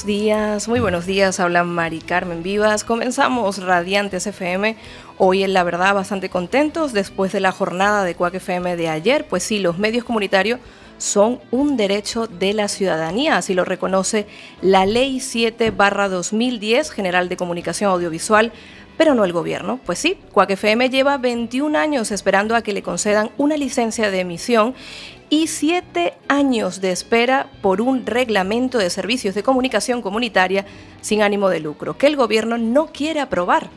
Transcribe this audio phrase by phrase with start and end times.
[0.00, 2.84] Buenos días, muy buenos días, habla Mari Carmen Vivas.
[2.84, 4.74] Comenzamos Radiantes FM.
[5.18, 9.26] Hoy en la verdad bastante contentos después de la jornada de Cuac FM de ayer,
[9.28, 10.58] pues sí, los medios comunitarios
[10.96, 14.26] son un derecho de la ciudadanía, así lo reconoce
[14.62, 18.52] la Ley 7 2010 General de Comunicación Audiovisual,
[18.96, 19.80] pero no el gobierno.
[19.84, 24.20] Pues sí, Cuac FM lleva 21 años esperando a que le concedan una licencia de
[24.20, 24.74] emisión
[25.30, 30.66] y siete años de espera por un reglamento de servicios de comunicación comunitaria
[31.00, 33.70] sin ánimo de lucro, que el gobierno no quiere aprobar.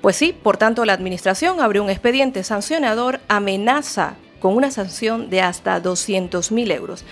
[0.00, 5.42] Pues sí, por tanto, la Administración abre un expediente sancionador, amenaza con una sanción de
[5.42, 7.04] hasta 200.000 euros.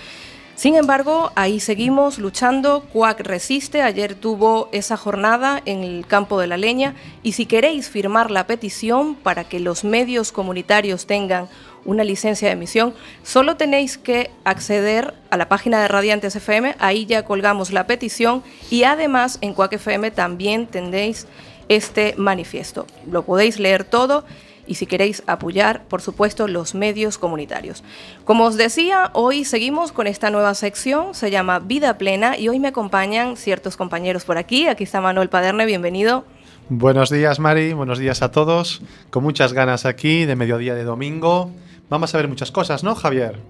[0.60, 2.82] Sin embargo, ahí seguimos luchando.
[2.92, 3.80] CUAC resiste.
[3.80, 6.94] Ayer tuvo esa jornada en el campo de la leña.
[7.22, 11.48] Y si queréis firmar la petición para que los medios comunitarios tengan
[11.84, 17.06] una licencia de emisión, solo tenéis que acceder a la página de Radiantes FM, ahí
[17.06, 21.26] ya colgamos la petición y además en Cuac FM también tendréis
[21.68, 22.86] este manifiesto.
[23.10, 24.24] Lo podéis leer todo
[24.66, 27.82] y si queréis apoyar, por supuesto, los medios comunitarios.
[28.24, 32.60] Como os decía, hoy seguimos con esta nueva sección, se llama Vida Plena y hoy
[32.60, 34.68] me acompañan ciertos compañeros por aquí.
[34.68, 36.24] Aquí está Manuel Paderne, bienvenido.
[36.68, 38.80] Buenos días, Mari, buenos días a todos.
[39.10, 41.50] Con muchas ganas aquí de mediodía de domingo.
[41.90, 43.40] Vamos a ver muchas cosas, ¿no, Javier?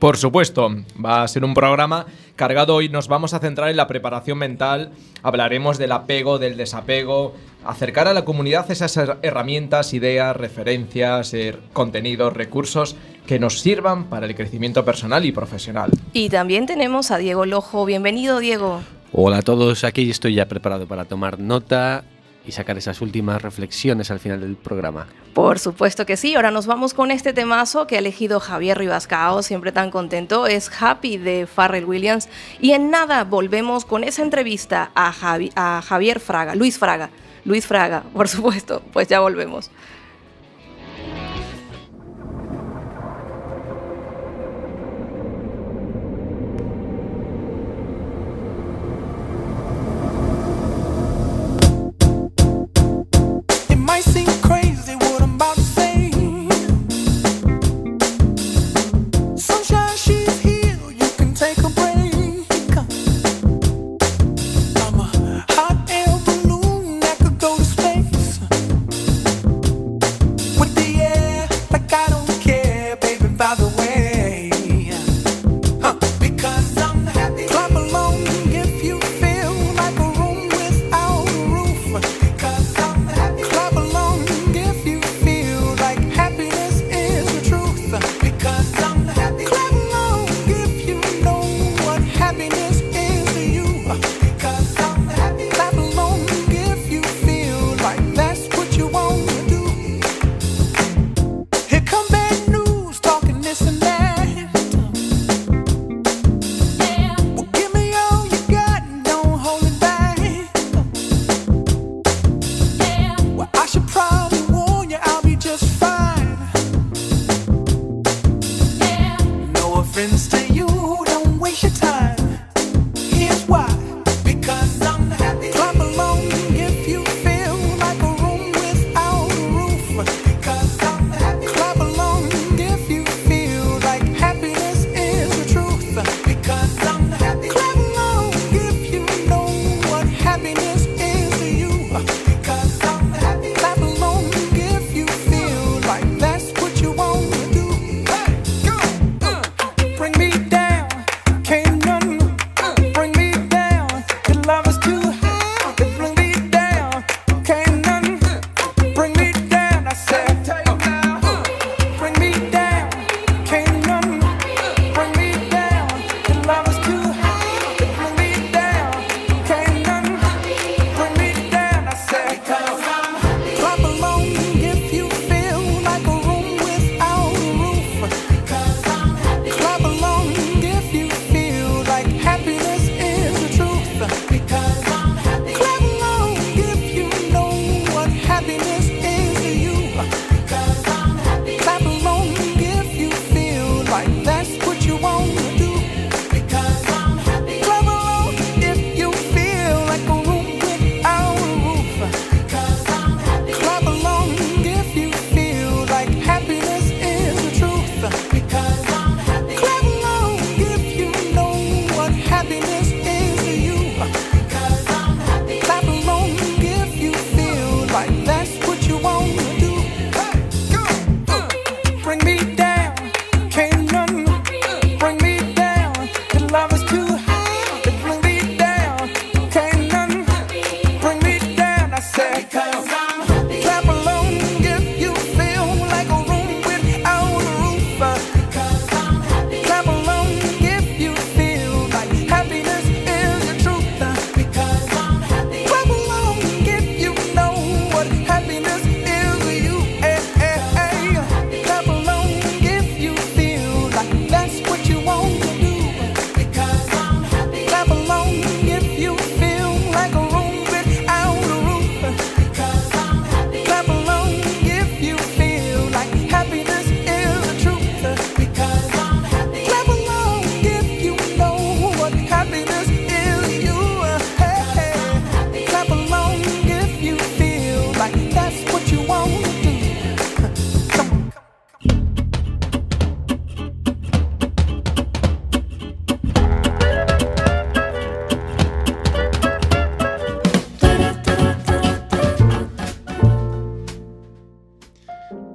[0.00, 0.68] Por supuesto,
[1.02, 2.04] va a ser un programa
[2.34, 2.88] cargado hoy.
[2.88, 4.90] Nos vamos a centrar en la preparación mental.
[5.22, 12.34] Hablaremos del apego, del desapego, acercar a la comunidad esas herramientas, ideas, referencias, er, contenidos,
[12.34, 15.92] recursos que nos sirvan para el crecimiento personal y profesional.
[16.12, 17.84] Y también tenemos a Diego Lojo.
[17.84, 18.80] Bienvenido, Diego.
[19.12, 22.02] Hola a todos, aquí estoy ya preparado para tomar nota
[22.46, 25.06] y sacar esas últimas reflexiones al final del programa.
[25.34, 26.34] Por supuesto que sí.
[26.34, 30.46] Ahora nos vamos con este temazo que ha elegido Javier Ribascao, siempre tan contento.
[30.46, 32.28] Es Happy de Farrell Williams.
[32.60, 35.12] Y en nada volvemos con esa entrevista a,
[35.56, 37.10] a Javier Fraga, Luis Fraga.
[37.44, 38.82] Luis Fraga, por supuesto.
[38.92, 39.70] Pues ya volvemos.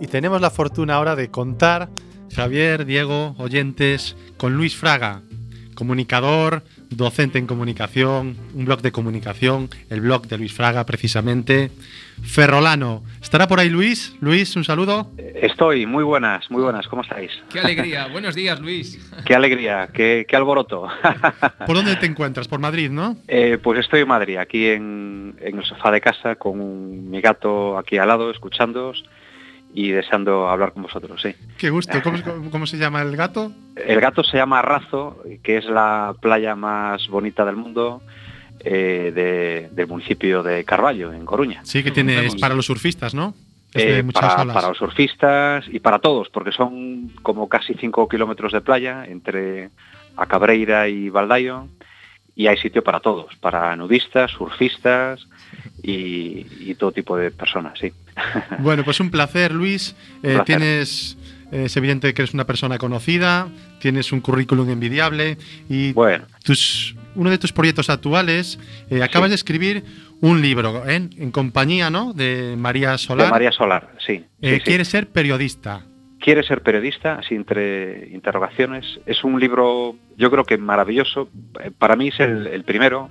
[0.08, 1.90] Tenemos la fortuna ahora de contar,
[2.36, 5.22] Javier, Diego, oyentes, con Luis Fraga,
[5.76, 11.72] comunicador, docente en comunicación, un blog de comunicación, el blog de Luis Fraga precisamente.
[12.24, 14.16] Ferrolano, ¿estará por ahí Luis?
[14.22, 15.10] Luis, un saludo.
[15.18, 17.32] Estoy, muy buenas, muy buenas, ¿cómo estáis?
[17.52, 19.00] Qué alegría, buenos días Luis.
[19.26, 20.88] Qué alegría, qué, alboroto.
[21.66, 22.48] ¿Por dónde te encuentras?
[22.48, 23.18] Por Madrid, ¿no?
[23.28, 27.98] Eh, pues estoy en Madrid, aquí en, el sofá de casa con mi gato aquí
[27.98, 29.04] al lado, escuchándoos
[29.74, 31.36] y deseando hablar con vosotros, sí.
[31.58, 32.00] Qué gusto.
[32.52, 33.52] ¿Cómo, se llama el gato?
[33.76, 38.02] El gato se llama Razo, que es la playa más bonita del mundo.
[38.64, 41.62] Eh, del municipio de Carballo, en Coruña.
[41.66, 43.34] Sí, que tiene es para los surfistas, ¿no?
[43.74, 48.62] Eh, para, para, los surfistas y para todos, porque son como casi 5 kilómetros de
[48.62, 49.72] playa entre
[50.16, 51.70] Acabreira y Baldayo
[52.36, 55.28] y hay sitio para todos, para nudistas, surfistas,
[55.84, 57.92] y, todo tipo de personas, sí.
[58.60, 59.96] Bueno, pues un placer, Luis.
[60.24, 61.18] Eh, tienes,
[61.52, 63.48] eh, es evidente que eres una persona conocida,
[63.80, 65.38] tienes un currículum envidiable
[65.70, 66.26] y bueno.
[66.44, 68.60] tus, uno de tus proyectos actuales,
[68.90, 69.84] eh, acabas de escribir
[70.22, 72.14] un libro en compañía ¿no?
[72.14, 73.28] de María Solar.
[73.28, 74.24] De María Solar, sí.
[74.40, 75.86] Quieres ser periodista.
[76.20, 79.00] Quiere ser periodista, así entre interrogaciones.
[79.08, 81.30] Es un libro, yo creo que maravilloso.
[81.80, 83.10] Para mí es el primero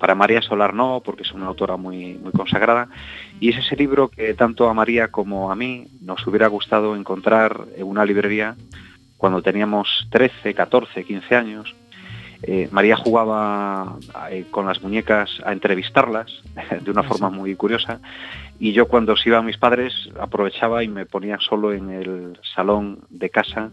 [0.00, 2.88] para María Solar no, porque es una autora muy, muy consagrada.
[3.38, 7.66] Y es ese libro que tanto a María como a mí nos hubiera gustado encontrar
[7.76, 8.56] en una librería
[9.18, 11.74] cuando teníamos 13, 14, 15 años.
[12.42, 13.98] Eh, María jugaba
[14.30, 16.32] eh, con las muñecas a entrevistarlas
[16.80, 18.00] de una forma muy curiosa
[18.58, 23.00] y yo cuando se iban mis padres aprovechaba y me ponía solo en el salón
[23.10, 23.72] de casa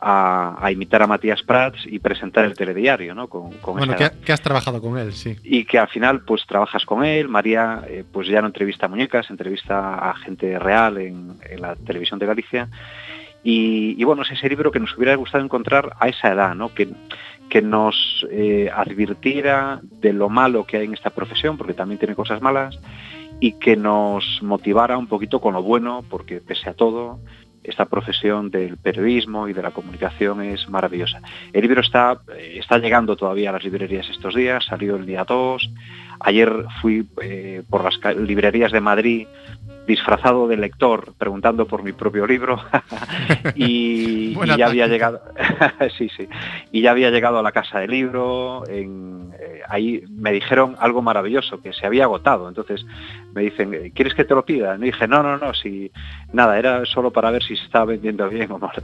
[0.00, 3.28] a, imitar a Matías Prats y presentar el telediario, ¿no?
[3.28, 5.36] Con, bueno, que, has trabajado con él, sí.
[5.42, 7.28] Y que al final, pues trabajas con él.
[7.28, 12.18] María, eh, pues ya no entrevista a muñecas, entrevista a gente real en, la televisión
[12.18, 12.68] de Galicia.
[13.42, 16.74] Y, bueno, es ese libro que nos hubiera gustado encontrar a esa edad, ¿no?
[16.74, 16.88] Que,
[17.48, 22.14] que nos eh, advirtiera de lo malo que hay en esta profesión, porque también tiene
[22.14, 22.78] cosas malas,
[23.40, 27.20] y que nos motivara un poquito con lo bueno, porque pese a todo,
[27.68, 31.20] esta profesión del periodismo y de la comunicación es maravillosa.
[31.52, 35.24] El libro está, eh, está llegando todavía a las librerías estos días, salió el día
[35.24, 35.70] 2.
[36.20, 39.26] Ayer fui eh, por las librerías de Madrid
[39.88, 42.60] disfrazado de lector, preguntando por mi propio libro
[43.56, 45.20] y, ya había llegado,
[45.98, 46.28] sí, sí,
[46.70, 48.68] y ya había llegado a la casa del libro.
[48.68, 52.48] En, eh, ahí me dijeron algo maravilloso que se había agotado.
[52.48, 52.84] Entonces
[53.34, 54.76] me dicen, ¿quieres que te lo pida?
[54.76, 55.90] Y dije, no, no, no, si
[56.32, 58.82] nada, era solo para ver si se estaba vendiendo bien o mal.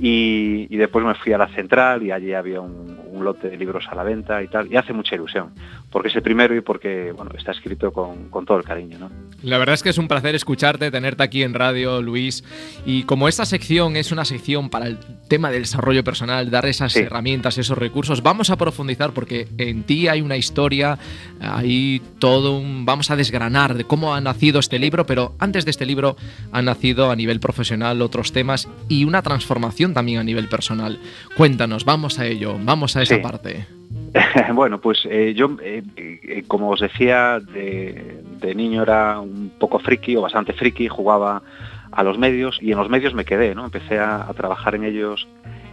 [0.00, 3.94] Y, después me fui a la central y allí había un, lote de libros a
[3.94, 4.70] la venta y tal.
[4.70, 5.52] Y hace mucha ilusión,
[5.90, 8.98] porque es el primero y porque bueno, está escrito con, todo el cariño.
[8.98, 9.10] ¿no?
[9.42, 12.44] La verdad es que es un placer escucharte, tenerte aquí en radio, Luis.
[12.86, 16.94] Y como esta sección es una sección para el tema del desarrollo personal, dar esas
[16.94, 21.00] herramientas, esos recursos, vamos a profundizar porque en ti hay una historia,
[21.40, 22.86] hay todo un...
[22.86, 26.16] Vamos a desgranar de cómo ha nacido este libro, pero antes de este libro
[26.52, 31.00] ha nacido a nivel profesional otros temas y una transformación también a nivel personal.
[31.36, 33.66] Cuéntanos, vamos a ello, vamos a esa parte.
[34.54, 38.22] bueno, pues eh, yo, eh, eh, como os decía, de,
[38.54, 41.42] niño era un poco friki o bastante friki, jugaba
[41.90, 43.64] a los medios y en los medios me quedé, ¿no?
[43.64, 45.26] Empecé a, trabajar en ellos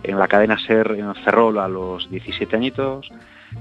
[0.04, 3.10] en la cadena SER en Ferrol a los 17 añitos,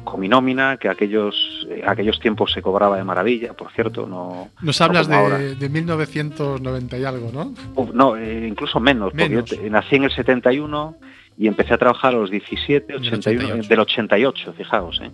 [0.04, 4.06] con mi nómina, que aquellos, aquellos tiempos se cobraba de maravilla, por cierto.
[4.06, 7.54] No, Nos hablas de, de, 1990 y algo, ¿no?
[7.92, 9.28] no, incluso menos, porque
[9.60, 10.96] yo nací en el 71
[11.38, 15.00] y empecé a trabajar a los 17, 81, del 88, fijaos.
[15.02, 15.10] ¿eh?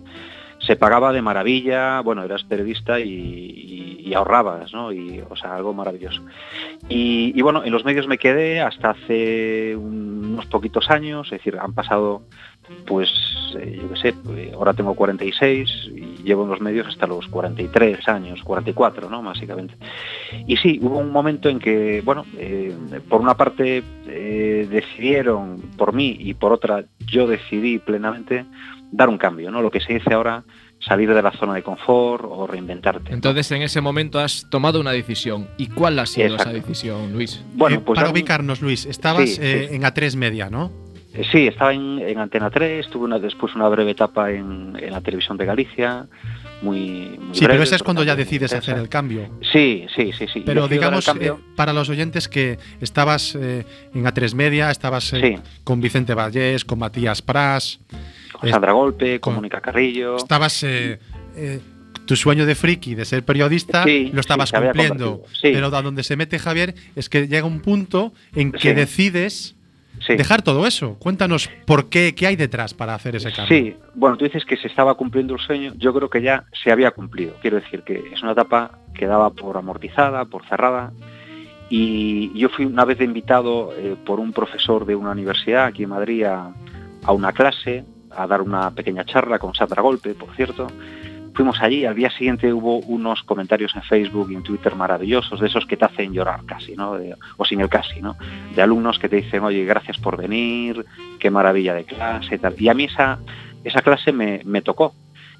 [0.59, 4.91] Se pagaba de maravilla, bueno, eras periodista y, ahorrabas, ¿no?
[4.91, 6.23] Y, o sea, algo maravilloso.
[6.89, 11.73] Y, bueno, en los medios me quedé hasta hace unos poquitos años, es decir, han
[11.73, 12.23] pasado,
[12.87, 13.09] pues,
[13.59, 17.27] eh, yo qué sé, pues, ahora tengo 46 y llevo en los medios hasta los
[17.27, 19.21] 43 años, 44, ¿no?
[19.21, 19.75] Básicamente.
[20.47, 22.75] Y sí, hubo un momento en que, bueno, eh,
[23.07, 28.45] por una parte decidieron por mí y por otra yo decidí plenamente
[28.91, 29.61] dar un cambio, ¿no?
[29.61, 30.43] Lo que se dice ahora,
[30.79, 33.13] salir de la zona de confort o reinventarte.
[33.13, 35.47] Entonces, en ese momento has tomado una decisión.
[35.57, 37.43] ¿Y cuál ha sido esa decisión, Luis?
[37.53, 40.71] Bueno, eh, pues para ubicarnos, Luis, estabas eh, en A3 Media, ¿no?
[41.13, 45.37] Eh, sí, estaba en, Antena 3, tuve una, después una breve etapa en, la televisión
[45.37, 46.05] de Galicia,
[46.61, 49.29] muy, Sí, pero ese es cuando ya decides hacer el cambio.
[49.41, 50.43] Sí, sí, sí, sí.
[50.45, 51.09] Pero digamos,
[51.55, 55.13] para los oyentes que estabas en A3 Media, estabas
[55.63, 57.79] con Vicente Vallés, con Matías Pras,
[58.47, 60.17] Sandra Golpe, con, Mónica Carrillo.
[60.17, 60.63] Estabas.
[60.63, 60.99] Eh,
[61.35, 61.59] eh,
[62.05, 65.21] tu sueño de friki, de ser periodista, lo estabas cumpliendo.
[65.43, 69.55] Pero a donde se mete Javier es que llega un punto en que decides
[70.07, 70.95] dejar todo eso.
[70.99, 73.47] Cuéntanos por qué, qué hay detrás para hacer ese cambio.
[73.47, 76.71] Sí, bueno, tú dices que se estaba cumpliendo el sueño, yo creo que ya se
[76.71, 77.33] había cumplido.
[77.41, 80.91] Quiero decir que es una etapa que daba por amortizada, por cerrada.
[81.69, 85.89] Y yo fui una vez invitado eh, por un profesor de una universidad aquí en
[85.89, 86.51] Madrid a,
[87.03, 90.67] a una clase a dar una pequeña charla con Sandra Golpe, por cierto.
[91.39, 95.47] Fuimos allí, al día siguiente hubo unos comentarios en Facebook y en Twitter maravillosos, de
[95.47, 96.97] esos que te hacen llorar casi, ¿no?
[97.37, 98.17] o sin el casi, ¿no?
[98.53, 100.85] De alumnos que te dicen, oye, gracias por venir,
[101.17, 102.55] qué maravilla de clase, y tal.
[102.57, 103.19] Y a mí esa,
[103.63, 104.93] esa clase me, tocó,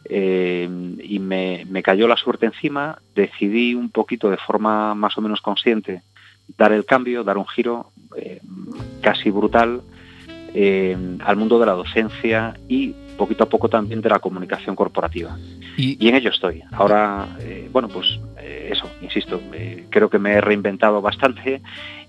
[0.05, 0.69] eh,
[1.03, 6.03] y me, cayó la suerte encima, decidí un poquito de forma más o menos consciente
[6.57, 8.39] dar el cambio, dar un giro eh,
[9.01, 9.81] casi brutal
[10.53, 15.37] eh, al mundo de la docencia y poquito a poco también de la comunicación corporativa.
[15.77, 16.63] Y, en ello estoy.
[16.71, 19.39] Ahora, eh, bueno, pues eh, eso, insisto,
[19.89, 21.61] creo que me he reinventado bastante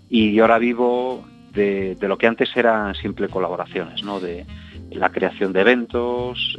[0.09, 4.21] y ahora vivo de, lo que antes eran simple colaboraciones, ¿no?
[4.21, 4.47] De
[4.93, 6.59] la creación de eventos,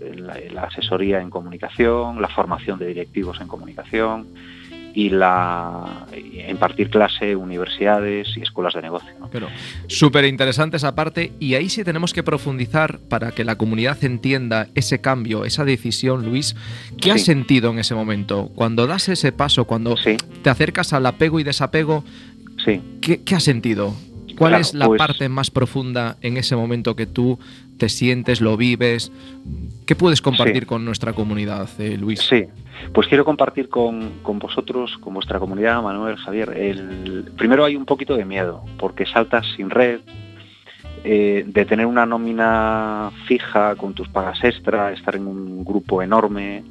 [0.53, 4.27] la asesoría en comunicación, la formación de directivos en comunicación,
[4.93, 6.05] y la
[6.49, 9.09] impartir clase, universidades y escuelas de negocio.
[9.31, 9.47] Pero
[9.87, 14.67] súper interesante esa parte y ahí sí tenemos que profundizar para que la comunidad entienda
[14.75, 16.55] ese cambio, esa decisión, Luis.
[16.99, 18.51] ¿Qué has sentido en ese momento?
[18.55, 19.95] Cuando das ese paso, cuando
[20.41, 22.03] te acercas al apego y desapego,
[22.63, 22.81] sí.
[23.01, 23.95] ¿qué, has sentido?
[24.41, 27.37] ¿Cuál es la pues parte más profunda en ese momento que tú
[27.77, 29.11] te sientes, lo vives?
[29.85, 32.21] ¿Qué puedes compartir con nuestra comunidad, eh, Luis?
[32.21, 32.45] Sí,
[32.93, 36.57] pues quiero compartir con, vosotros, con vuestra comunidad, Manuel, Javier.
[36.57, 39.99] El, primero hay un poquito de miedo, porque saltas sin red,
[41.03, 46.63] eh, de tener una nómina fija con tus pagas extra, estar en un grupo enorme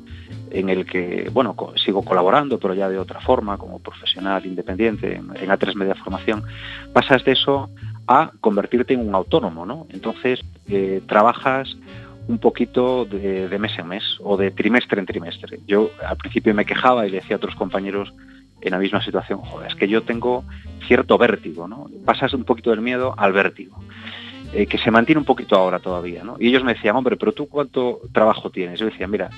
[0.51, 5.29] en el que, bueno, sigo colaborando, pero ya de otra forma, como profesional independiente en,
[5.29, 6.43] A3 Media Formación,
[6.93, 7.71] pasas de eso
[8.07, 9.87] a convertirte en un autónomo, ¿no?
[9.91, 11.77] Entonces, eh, trabajas
[12.29, 15.61] un poquito de, mes en mes o de trimestre en trimestre.
[15.67, 18.13] Yo al principio me quejaba y le decía a otros compañeros
[18.61, 20.45] en la misma situación, joder, es que yo tengo
[20.87, 21.89] cierto vértigo, ¿no?
[22.05, 23.77] Pasas un poquito del miedo al vértigo,
[24.53, 26.37] eh, que se mantiene un poquito ahora todavía, ¿no?
[26.39, 28.79] Y ellos me decían, hombre, pero tú cuánto trabajo tienes?
[28.79, 29.31] Yo decía, mira,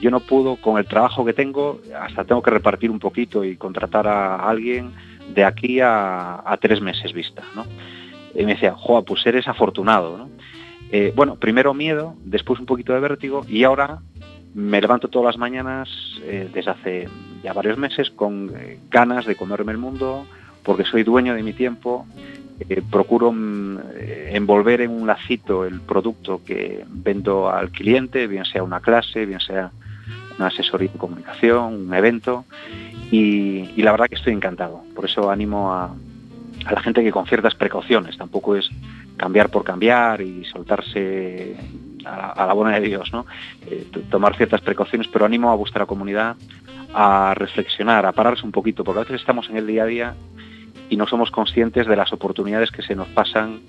[0.00, 3.56] yo no puedo, con el trabajo que tengo, hasta tengo que repartir un poquito y
[3.56, 4.92] contratar a alguien
[5.34, 7.66] de aquí a, tres meses vista, ¿no?
[8.34, 10.28] Y me decía, joder, pues eres afortunado, ¿no?
[10.90, 13.98] Eh, bueno, primero miedo, después un poquito de vértigo y ahora
[14.54, 15.88] me levanto todas las mañanas
[16.22, 17.08] eh, desde hace
[17.42, 20.26] ya varios meses con eh, ganas de comerme el mundo
[20.62, 22.06] porque soy dueño de mi tiempo,
[22.90, 23.78] procuro mm,
[24.30, 29.40] envolver en un lacito el producto que vendo al cliente, bien sea una clase, bien
[29.40, 29.70] sea
[30.38, 32.44] una asesoría de comunicación, un evento
[33.10, 34.82] y, la verdad que estoy encantado.
[34.94, 35.94] Por eso animo a,
[36.70, 38.70] la gente que con ciertas precauciones, tampoco es
[39.16, 41.56] cambiar por cambiar y soltarse
[42.04, 43.26] a la, buena de Dios, ¿no?
[43.66, 46.36] Eh, tomar ciertas precauciones, pero animo a vuestra comunidad
[46.94, 50.14] a reflexionar, a pararse un poquito, porque a veces estamos en el día a día
[50.88, 53.60] y no somos conscientes de las oportunidades que se nos pasan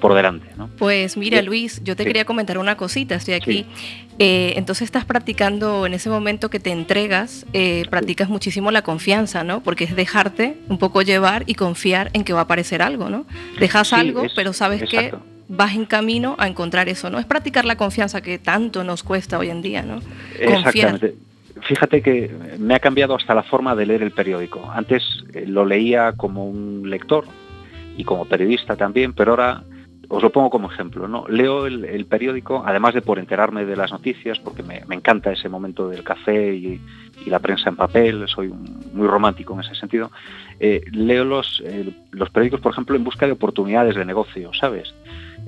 [0.00, 0.46] por delante.
[0.56, 0.68] ¿no?
[0.78, 3.66] Pues mira, Luis, yo te quería comentar una cosita, estoy aquí.
[4.18, 9.44] Eh, entonces estás practicando en ese momento que te entregas, eh, practicas muchísimo la confianza,
[9.44, 9.62] ¿no?
[9.62, 13.26] Porque es dejarte un poco llevar y confiar en que va a aparecer algo, ¿no?
[13.58, 15.12] Dejas algo, pero sabes que
[15.48, 17.18] vas en camino a encontrar eso, ¿no?
[17.18, 20.00] Es practicar la confianza que tanto nos cuesta hoy en día, ¿no?
[20.38, 21.14] Exactamente.
[21.62, 24.70] Fíjate que me ha cambiado hasta la forma de leer el periódico.
[24.70, 27.24] Antes eh, lo leía como un lector
[27.96, 29.62] y como periodista también, pero ahora
[30.08, 31.26] os lo pongo como ejemplo, ¿no?
[31.28, 35.88] Leo el, periódico, además de por enterarme de las noticias, porque me, encanta ese momento
[35.88, 36.80] del café y,
[37.26, 38.52] la prensa en papel, soy
[38.92, 40.12] muy romántico en ese sentido,
[40.60, 41.60] eh, leo los,
[42.12, 44.94] los periódicos, por ejemplo, en busca de oportunidades de negocio, ¿sabes?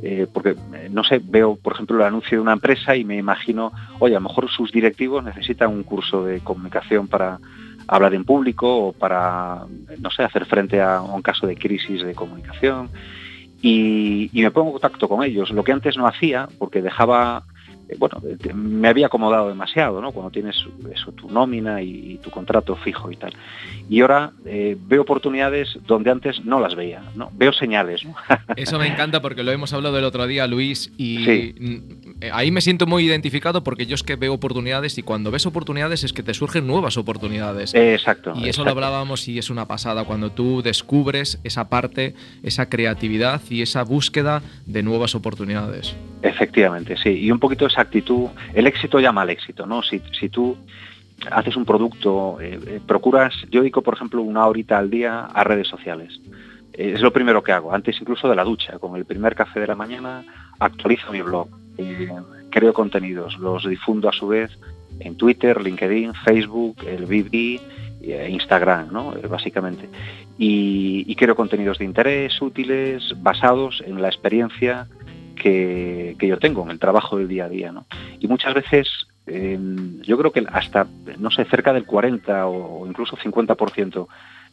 [0.03, 3.17] Eh, porque, eh, no sé, veo, por ejemplo, el anuncio de una empresa y me
[3.17, 7.39] imagino, oye, a lo mejor sus directivos necesitan un curso de comunicación para
[7.89, 9.65] hablar en público o para,
[9.99, 12.91] no sé, hacer frente a un caso de crisis de comunicación
[13.61, 17.45] y, me pongo en contacto con ellos, lo que antes no hacía, porque dejaba,
[17.89, 18.21] eh, bueno,
[18.55, 20.13] me había acomodado demasiado, ¿no?
[20.13, 20.57] Cuando tienes
[20.95, 23.33] eso, tu nómina y, tu contrato fijo y tal.
[23.89, 27.31] Y ahora eh, veo oportunidades donde antes no las veía, ¿no?
[27.35, 28.03] Veo señales,
[28.57, 32.87] Eso me encanta porque lo hemos hablado el otro día, Luis, y ahí me siento
[32.87, 36.35] muy identificado porque yo es que veo oportunidades y cuando ves oportunidades es que te
[36.35, 37.75] surgen nuevas oportunidades.
[37.75, 38.33] exacto.
[38.37, 43.41] Y eso lo hablábamos y es una pasada, cuando tú descubres esa parte, esa creatividad
[43.49, 45.95] y esa búsqueda de nuevas oportunidades.
[46.23, 47.11] Efectivamente, sí.
[47.11, 49.83] Y un poquito esa actitud, el éxito llama al éxito, ¿no?
[49.83, 50.57] Si, tú
[51.31, 55.45] haces un producto, eh, eh, procuras, yo dedico por ejemplo una horita al día a
[55.45, 56.21] redes sociales.
[56.73, 59.67] es lo primero que hago, antes incluso de la ducha, con el primer café de
[59.67, 60.25] la mañana
[60.61, 62.11] actualizo mi blog eh,
[62.51, 64.51] creo contenidos, los difundo a su vez
[65.01, 67.61] en Twitter, LinkedIn, Facebook, el BB,
[68.01, 69.15] e Instagram, ¿no?
[69.17, 69.89] Eh, básicamente.
[70.37, 74.87] Y, creo contenidos de interés, útiles, basados en la experiencia
[75.35, 77.73] que, yo tengo, en el trabajo del día a día.
[78.21, 78.89] Y muchas veces
[79.27, 80.87] em, yo creo que hasta,
[81.19, 84.07] no sé, cerca del 40 o incluso 50%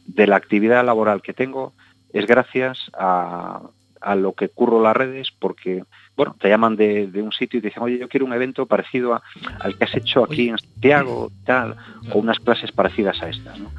[0.06, 1.72] de la actividad laboral que tengo
[2.12, 3.70] es gracias a
[4.16, 5.82] lo que curro las redes porque
[6.16, 9.20] bueno, te llaman de, un sitio y te dicen, oye, yo quiero un evento parecido
[9.60, 11.76] al que has hecho aquí en Santiago, tal,
[12.12, 13.70] o unas clases parecidas a estas, ¿no?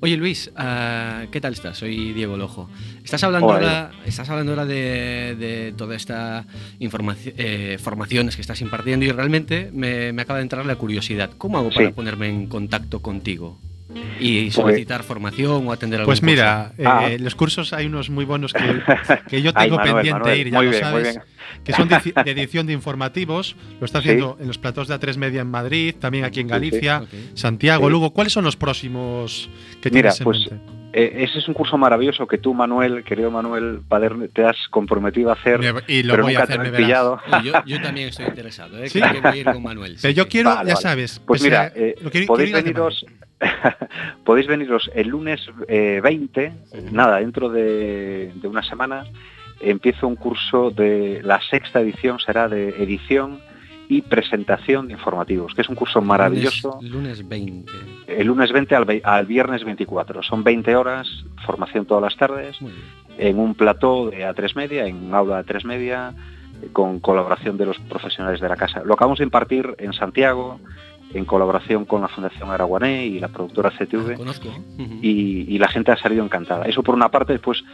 [0.00, 1.78] Oye Luis, ah, ¿qué tal estás?
[1.78, 2.68] Soy Diego Lojo.
[3.02, 6.44] Estás hablando ahora, estás hablando ahora de, toda esta
[6.78, 11.30] información, eh, formaciones que estás impartiendo y realmente me, acaba de entrar la curiosidad.
[11.38, 13.58] ¿Cómo hago para ponerme en contacto contigo?
[14.18, 17.08] Y pues- solicitar formación o atender algún Pues mira, eh, ah.
[17.18, 18.62] los cursos hay unos muy buenos que,
[19.42, 21.20] yo tengo pendiente ir, ya lo sabes,
[21.64, 23.56] que son de, edición de informativos.
[23.80, 27.04] Lo está haciendo en los platos de A3 Media en Madrid, también aquí en Galicia,
[27.34, 28.12] Santiago, Lugo.
[28.12, 29.48] ¿Cuáles son los próximos
[29.80, 30.84] que tienes en pues, mente?
[30.96, 35.30] Eh, ese es un curso maravilloso que tú, Manuel, querido Manuel Pader, te has comprometido
[35.30, 37.20] a hacer, y lo voy a hacer, pillado.
[37.66, 38.88] Yo, también estoy interesado, ¿eh?
[38.88, 39.00] ¿Sí?
[39.00, 39.96] que voy a ir con Manuel.
[40.00, 41.96] Pero yo quiero, ya sabes, pues mira, eh,
[42.28, 43.04] podéis veniros
[44.24, 46.52] podéis veniros el lunes 20, eh,
[46.92, 49.04] nada, dentro de, una semana,
[49.60, 53.40] empiezo un curso de la sexta edición, será de edición
[53.88, 56.78] y presentación de informativos, que es un curso maravilloso.
[56.80, 57.72] El lunes 20.
[58.06, 60.22] El lunes 20 al, viernes 24.
[60.22, 61.06] Son 20 horas,
[61.44, 62.56] formación todas las tardes,
[63.18, 66.14] en un plató de A3 Media, en un aula de A3 Media,
[66.72, 68.82] con colaboración de los profesionales de la casa.
[68.84, 70.60] Lo acabamos de impartir en Santiago,
[71.14, 74.18] en colaboración con la Fundación Araguané y la productora CTV.
[74.20, 74.58] Ah,
[75.00, 76.64] y, la gente ha salido encantada.
[76.66, 77.64] Eso por una parte, después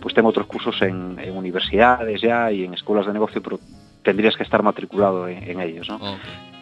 [0.00, 3.58] pues tengo otros cursos en, universidades ya y en escuelas de negocio, pero
[4.02, 5.88] tendrías que estar matriculado en, ellos.
[5.88, 5.98] ¿no?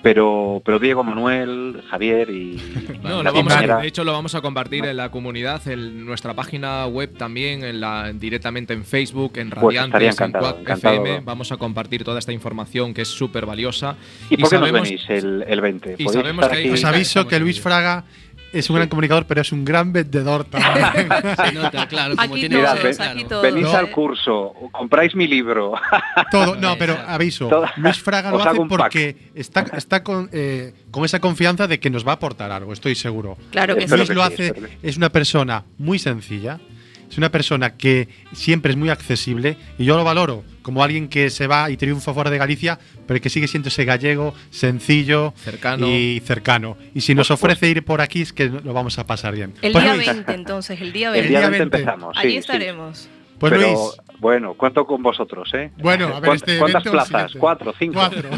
[0.02, 2.60] Pero, pero Diego, Manuel, Javier y...
[3.02, 7.64] No, de hecho lo vamos a compartir en la comunidad, en nuestra página web también,
[7.64, 10.34] en la, directamente en Facebook, en pues Radiantes, en
[10.66, 11.20] FM.
[11.20, 13.96] Vamos a compartir toda esta información que es súper valiosa.
[14.28, 15.96] ¿Y, por qué sabemos, venís el, el 20?
[15.98, 18.04] Y sabemos que Os aviso que Luis Fraga
[18.52, 21.08] es un gran comunicador, pero es un gran vendedor también.
[21.36, 22.16] Se nota, claro.
[22.16, 25.74] Como aquí, tiene todos, aquí Venís al curso, compráis mi libro.
[26.30, 27.50] Todo, no, pero aviso.
[27.76, 32.06] Luis Fraga lo hace porque está, está con, eh, con, esa confianza de que nos
[32.06, 33.36] va a aportar algo, estoy seguro.
[33.50, 34.14] Claro que Luis sí.
[34.14, 36.60] lo hace, es una persona muy sencilla,
[37.08, 41.30] es una persona que siempre es muy accesible y yo lo valoro como alguien que
[41.30, 45.88] se va y triunfa fuera de Galicia, pero que sigue siendo ese gallego sencillo cercano.
[45.88, 46.76] y cercano.
[46.94, 49.52] Y si nos ofrece ir por aquí es que lo vamos a pasar bien.
[49.62, 51.26] El día 20 entonces, el día 20.
[51.26, 52.16] El día 20 empezamos.
[52.16, 53.08] Allí estaremos.
[53.40, 53.78] Pues Luis,
[54.20, 55.72] bueno, cuento con vosotros, ¿eh?
[55.78, 57.32] Bueno, a ver, este ¿Cuántas plazas?
[57.38, 57.94] ¿Cuatro, cinco?
[57.94, 58.28] Cuatro.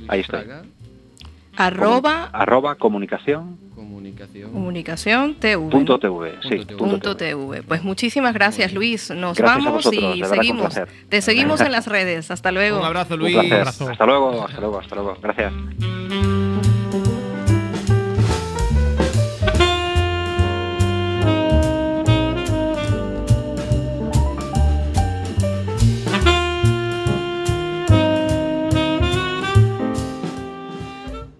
[0.09, 0.62] Ahí está.
[1.57, 4.51] Arroba, arroba comunicación Comunicación.
[4.53, 5.70] Comunicación TV.
[5.70, 6.64] Punto TV, sí.
[6.77, 7.62] Punto TV.
[7.62, 9.11] Pues muchísimas gracias, Luis.
[9.11, 10.75] Nos vamos y seguimos.
[11.09, 12.31] Te seguimos en las redes.
[12.31, 12.79] Hasta luego.
[12.79, 13.37] Un abrazo, Luis.
[13.37, 15.16] Hasta luego, hasta luego, hasta luego.
[15.20, 15.53] Gracias.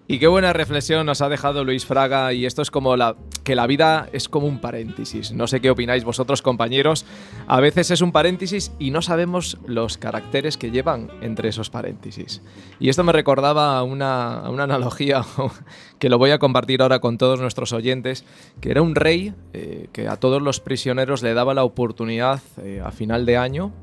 [0.07, 3.55] Y qué buena reflexión nos ha dejado Luis Fraga y esto es como la que
[3.55, 5.31] la vida es como un paréntesis.
[5.31, 7.05] No sé qué opináis vosotros compañeros.
[7.47, 12.43] A veces es un paréntesis y no sabemos los caracteres que llevan entre esos paréntesis.
[12.79, 15.23] Y esto me recordaba una, una analogía
[15.99, 18.25] que lo voy a compartir ahora con todos nuestros oyentes,
[18.61, 22.79] que era un rey eh, que a todos los prisioneros le daba la oportunidad eh,
[22.83, 23.73] a final de año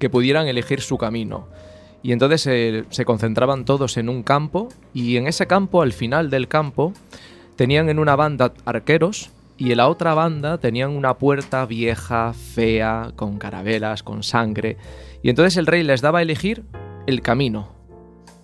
[0.00, 1.46] que pudieran elegir su camino.
[2.04, 6.48] Y entonces se concentraban todos en un campo y en ese campo, al final del
[6.48, 6.92] campo,
[7.56, 13.12] tenían en una banda arqueros y en la otra banda tenían una puerta vieja, fea,
[13.16, 14.76] con carabelas, con sangre.
[15.22, 16.64] Y entonces el rey les daba a elegir
[17.06, 17.70] el camino,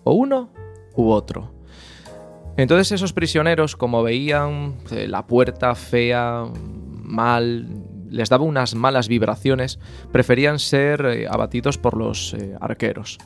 [0.04, 0.48] o uno
[0.94, 1.52] u otro.
[2.56, 6.46] Entonces esos prisioneros, como veían eh, la puerta fea,
[7.02, 7.66] mal,
[8.08, 9.78] les daba unas malas vibraciones,
[10.12, 13.18] preferían ser eh, abatidos por los eh, arqueros.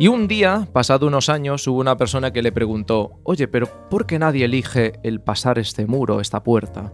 [0.00, 4.06] Y un día, pasado unos años, hubo una persona que le preguntó, oye, pero ¿por
[4.06, 6.92] qué nadie elige el pasar este muro, esta puerta?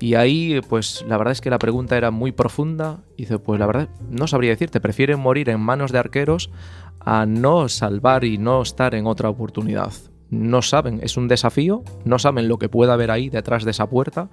[0.00, 3.00] Y ahí, pues la verdad es que la pregunta era muy profunda.
[3.18, 6.50] Y dice, pues la verdad, no sabría decirte, prefieren morir en manos de arqueros
[6.98, 9.92] a no salvar y no estar en otra oportunidad.
[10.30, 13.90] No saben, es un desafío, no saben lo que pueda haber ahí detrás de esa
[13.90, 14.30] puerta.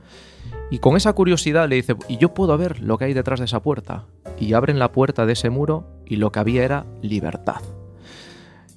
[0.71, 3.45] Y con esa curiosidad le dice, ¿y yo puedo ver lo que hay detrás de
[3.47, 4.05] esa puerta?
[4.39, 7.61] Y abren la puerta de ese muro y lo que había era libertad.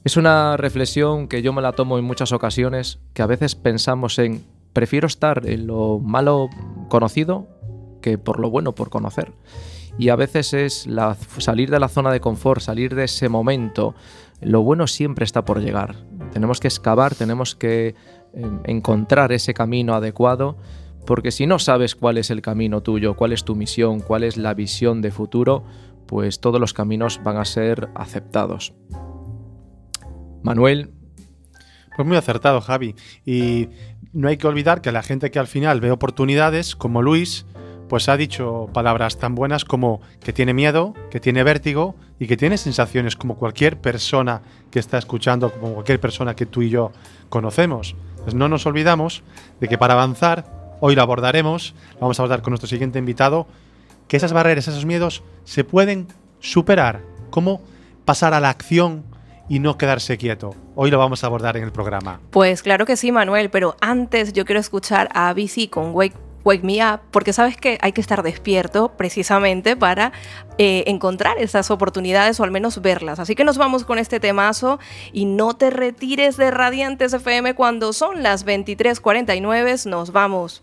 [0.02, 4.18] Es una reflexión que yo me la tomo en muchas ocasiones, que a veces pensamos
[4.18, 6.48] en, prefiero estar en lo malo
[6.88, 7.48] conocido
[8.00, 9.32] que por lo bueno por conocer.
[9.98, 10.88] Y a veces es
[11.38, 13.94] salir de la zona de confort, salir de ese momento.
[14.40, 15.96] Lo bueno siempre está por llegar.
[16.32, 17.94] Tenemos que excavar, tenemos que
[18.32, 20.56] em, encontrar ese camino adecuado,
[21.04, 24.38] porque si no sabes cuál es el camino tuyo, cuál es tu misión, cuál es
[24.38, 25.64] la visión de futuro,
[26.06, 28.72] pues todos los caminos van a ser aceptados.
[30.42, 30.90] Manuel.
[31.96, 32.94] Pues muy acertado, Javi.
[33.26, 33.68] Y
[34.12, 37.46] no hay que olvidar que la gente que al final ve oportunidades, como Luis,
[37.90, 42.36] pues ha dicho palabras tan buenas como que tiene miedo, que tiene vértigo y que
[42.36, 46.92] tiene sensaciones como cualquier persona que está escuchando, como cualquier persona que tú y yo
[47.28, 47.96] conocemos.
[48.22, 49.24] Pues no nos olvidamos
[49.60, 53.48] de que para avanzar, hoy lo abordaremos, lo vamos a abordar con nuestro siguiente invitado,
[54.06, 56.06] que esas barreras, esos miedos se pueden
[56.38, 57.02] superar.
[57.30, 57.60] ¿Cómo
[58.04, 59.04] pasar a la acción
[59.50, 60.54] y no quedarse quieto.
[60.76, 62.20] Hoy lo vamos a abordar en el programa.
[62.30, 66.62] Pues claro que sí, Manuel, pero antes yo quiero escuchar a ABC con Wake Wake
[66.62, 70.12] Me Up, porque sabes que hay que estar despierto precisamente para
[70.56, 73.18] eh, encontrar esas oportunidades o al menos verlas.
[73.18, 74.78] Así que nos vamos con este temazo
[75.12, 79.86] y no te retires de Radiantes FM cuando son las 23:49.
[79.86, 80.62] Nos vamos.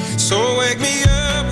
[0.17, 1.50] So wake me up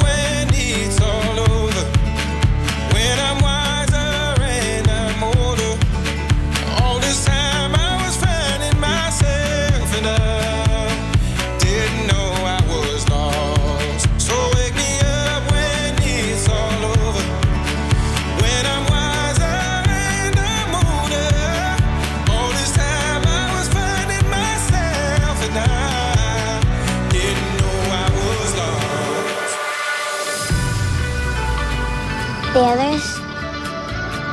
[32.60, 33.16] The others,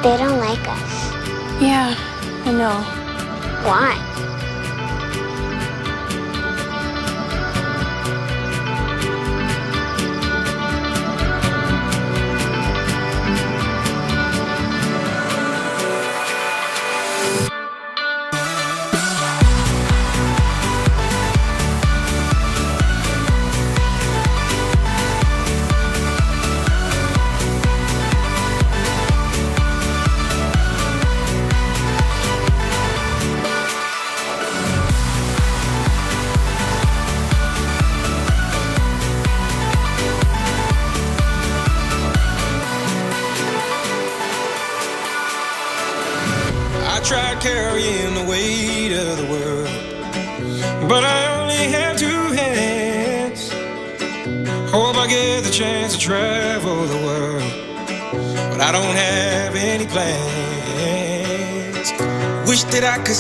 [0.03, 1.13] they don't like us.
[1.63, 1.95] Yeah,
[2.45, 2.83] I know.
[3.63, 4.26] Why?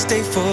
[0.06, 0.45] stay for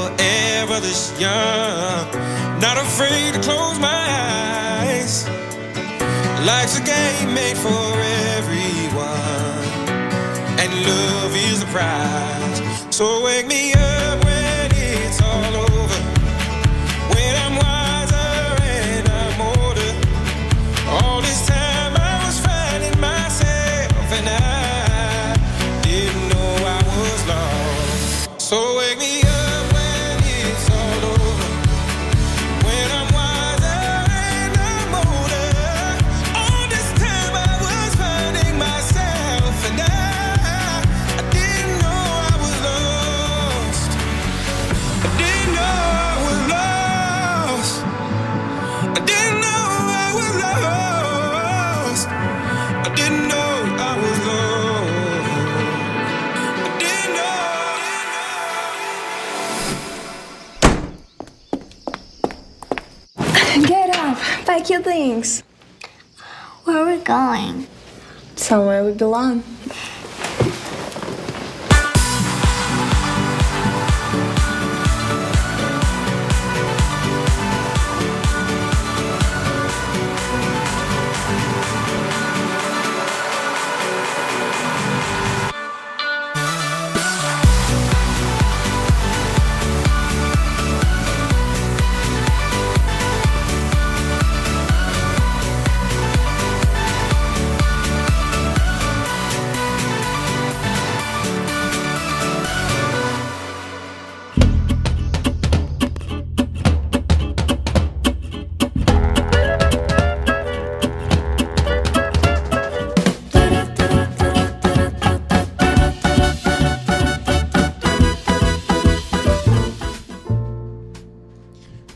[69.14, 69.53] alone.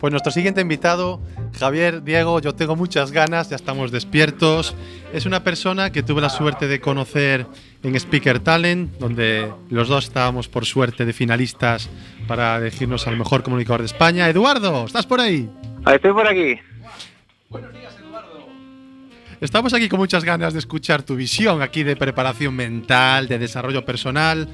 [0.07, 1.19] Pues nuestro siguiente invitado,
[1.59, 4.73] Javier Diego, yo tengo muchas ganas, ya estamos despiertos.
[5.11, 7.45] Es una persona que tuve la suerte de conocer
[7.83, 11.89] en Speaker Talent, donde los dos estábamos por suerte de finalistas
[12.25, 14.29] para elegirnos al mejor comunicador de España.
[14.29, 15.49] Eduardo, ¿estás por ahí?
[15.85, 16.57] Estoy por aquí.
[19.41, 23.83] Estamos aquí con muchas ganas de escuchar tu visión aquí de preparación mental, de desarrollo
[23.83, 24.47] personal.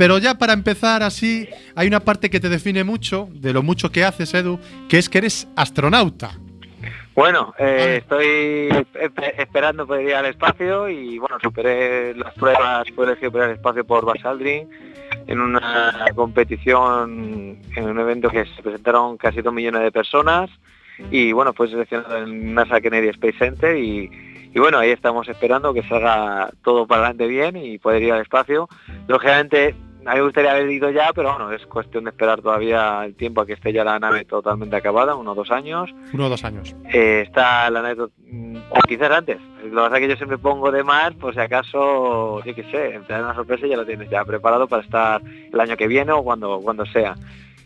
[0.00, 3.92] Pero ya para empezar así, hay una parte que te define mucho, de lo mucho
[3.92, 4.58] que haces, Edu,
[4.88, 6.30] que es que eres astronauta.
[7.14, 8.24] Bueno, eh, estoy
[8.94, 13.84] espe- esperando poder ir al espacio y bueno, superé las pruebas, elegido para el espacio
[13.84, 14.70] por Buzz Aldrin
[15.26, 20.48] en una competición, en un evento que se presentaron casi dos millones de personas
[21.10, 24.08] y bueno, fue seleccionado en NASA Kennedy Space Center y,
[24.54, 28.22] y bueno, ahí estamos esperando que salga todo para adelante bien y poder ir al
[28.22, 28.66] espacio.
[29.06, 29.74] Lógicamente,
[30.06, 33.14] a mí me gustaría haber ido ya, pero bueno, es cuestión de esperar todavía el
[33.14, 35.90] tiempo a que esté ya la nave totalmente acabada, unos dos años.
[36.12, 36.74] Uno o dos años.
[36.92, 39.38] Eh, está la nave, mm, o quizás antes.
[39.64, 42.62] Lo que pasa es que yo siempre pongo de más, por si acaso, yo qué
[42.64, 45.20] sé, te dan una sorpresa y ya lo tienes ya preparado para estar
[45.52, 47.14] el año que viene o cuando, cuando sea.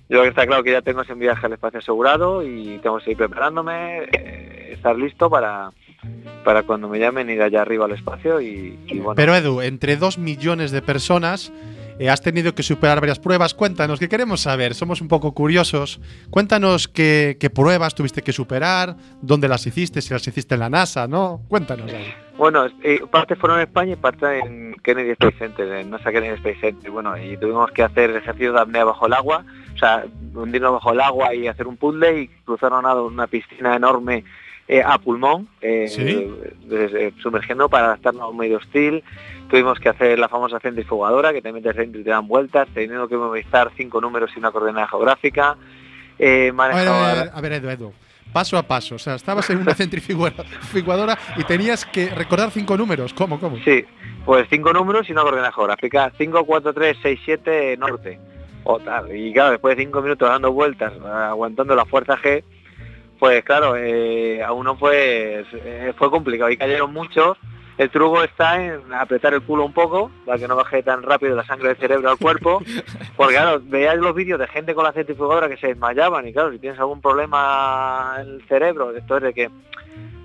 [0.08, 2.98] Yo creo que está claro que ya tengo ese viaje al espacio asegurado y tengo
[2.98, 5.70] que seguir preparándome, eh, estar listo para,
[6.44, 9.14] para cuando me llamen ir allá arriba al espacio y, y bueno.
[9.14, 11.52] Pero Edu, entre dos millones de personas
[11.98, 13.54] eh, has tenido que superar varias pruebas.
[13.54, 16.00] Cuéntanos, que queremos saber, somos un poco curiosos.
[16.30, 21.06] Cuéntanos qué, pruebas tuviste que superar, dónde las hiciste, si las hiciste en la NASA,
[21.06, 21.40] ¿no?
[21.48, 21.92] Cuéntanos.
[21.92, 22.12] ahí.
[22.36, 26.34] Bueno, eh, parte fueron en España y parte en Kennedy Space Center, en NASA Kennedy
[26.34, 26.90] Space Center.
[26.90, 30.04] Bueno, y tuvimos que hacer ejercicios de apnea bajo el agua, o sea,
[30.34, 34.24] hundirnos bajo el agua y hacer un puzzle y cruzar una, una piscina enorme
[34.68, 36.26] eh, a pulmón, eh, ¿Sí?
[36.66, 39.02] desde- sumergiendo para adaptarnos a un medio hostil.
[39.50, 43.06] Tuvimos que hacer la famosa centrifugadora, que te metes dentro y te dan vueltas, teniendo
[43.08, 45.56] que memorizar cinco números y una coordenada geográfica.
[46.18, 47.92] Eh, A ver, a ver, a ver, Edu, Edu.
[48.32, 48.96] Paso a paso.
[48.96, 53.12] O sea, estabas en una centrifugadora y tenías que recordar cinco números.
[53.14, 53.56] ¿Cómo, cómo?
[53.64, 53.84] Sí,
[54.24, 56.10] pues cinco números y una coordenada geográfica.
[56.16, 58.18] 5, 4, 3, 6, 7 norte.
[58.64, 59.14] O tal.
[59.14, 62.42] Y claro, después de cinco minutos dando vueltas, aguantando la fuerza G,
[63.18, 67.38] pues claro, eh, a uno pues eh, fue complicado y cayeron muchos.
[67.76, 71.34] El truco está en apretar el culo un poco para que no baje tan rápido
[71.34, 72.62] la sangre del cerebro al cuerpo.
[73.16, 76.52] Porque claro, veías los vídeos de gente con la centrifugadora que se desmayaban y claro,
[76.52, 79.50] si tienes algún problema en el cerebro, esto es de que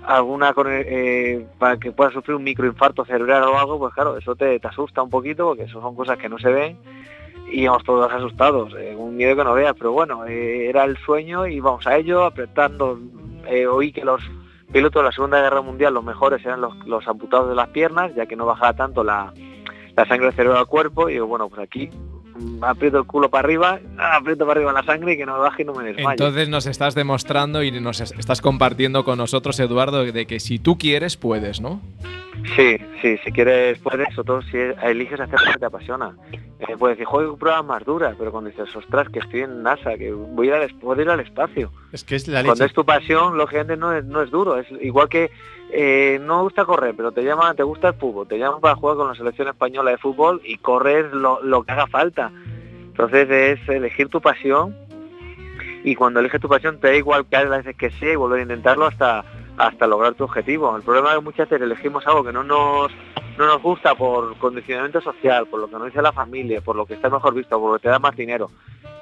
[0.04, 4.34] alguna con- eh, para que puedas sufrir un microinfarto cerebral o algo, pues claro, eso
[4.36, 6.78] te, te asusta un poquito porque eso son cosas que no se ven
[7.52, 11.46] íbamos todos asustados, eh, un miedo que no veas, pero bueno, eh, era el sueño
[11.46, 12.98] y vamos a ello, apretando,
[13.46, 14.22] eh, oí que los
[14.72, 18.14] pilotos de la Segunda Guerra Mundial, los mejores eran los, los amputados de las piernas,
[18.14, 19.32] ya que no bajaba tanto la,
[19.96, 21.90] la sangre del cerebro al cuerpo, y digo, bueno, pues aquí
[22.62, 25.62] aprieto el culo para arriba, aprieto para arriba la sangre y que no me baje
[25.62, 26.10] y no me desmaye.
[26.12, 30.58] Entonces nos estás demostrando y nos es- estás compartiendo con nosotros, Eduardo, de que si
[30.58, 31.80] tú quieres, puedes, ¿no?
[32.56, 36.14] Sí, sí, si quieres puedes, sobre todo si eliges hacer lo que te apasiona.
[36.32, 39.96] Eh, puedes decir, joder, pruebas más duras, pero cuando dices, ostras, que estoy en NASA,
[39.98, 41.70] que voy a ir al, puedo ir al espacio.
[41.92, 42.66] Es que es la Cuando leche.
[42.66, 44.56] es tu pasión, lógicamente no es, no es duro.
[44.58, 45.30] Es igual que
[45.72, 48.96] eh, no gusta correr, pero te llama, te gusta el fútbol, te llaman para jugar
[48.96, 52.30] con la selección española de fútbol y corres lo, lo que haga falta.
[52.86, 54.76] Entonces es elegir tu pasión
[55.84, 58.40] y cuando eliges tu pasión te da igual que las veces que sea y volver
[58.40, 59.24] a intentarlo hasta
[59.60, 60.74] hasta lograr tu objetivo.
[60.76, 62.90] El problema es que muchas veces elegimos algo que no nos
[63.38, 66.84] no nos gusta por condicionamiento social, por lo que nos dice la familia, por lo
[66.84, 68.50] que está mejor visto, por lo que te da más dinero.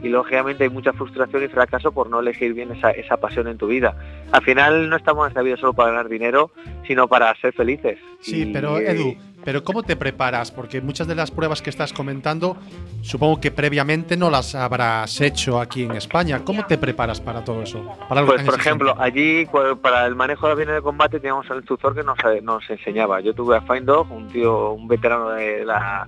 [0.00, 3.58] Y lógicamente hay mucha frustración y fracaso por no elegir bien esa, esa pasión en
[3.58, 3.96] tu vida.
[4.30, 6.52] Al final no estamos en esta vida solo para ganar dinero,
[6.86, 7.98] sino para ser felices.
[8.20, 9.16] Sí, Y- pero Edu,
[9.48, 10.50] pero ¿cómo te preparas?
[10.50, 12.58] Porque muchas de las pruebas que estás comentando,
[13.00, 16.42] supongo que previamente no las habrás hecho aquí en España.
[16.44, 17.82] ¿Cómo te preparas para todo eso?
[18.10, 18.84] Para algo Pues tan por exigente?
[18.84, 22.18] ejemplo, allí cu- para el manejo de aviones de combate teníamos al instructor que nos,
[22.26, 23.22] eh, nos enseñaba.
[23.22, 26.06] Yo tuve a Find Dog, un tío, un veterano de la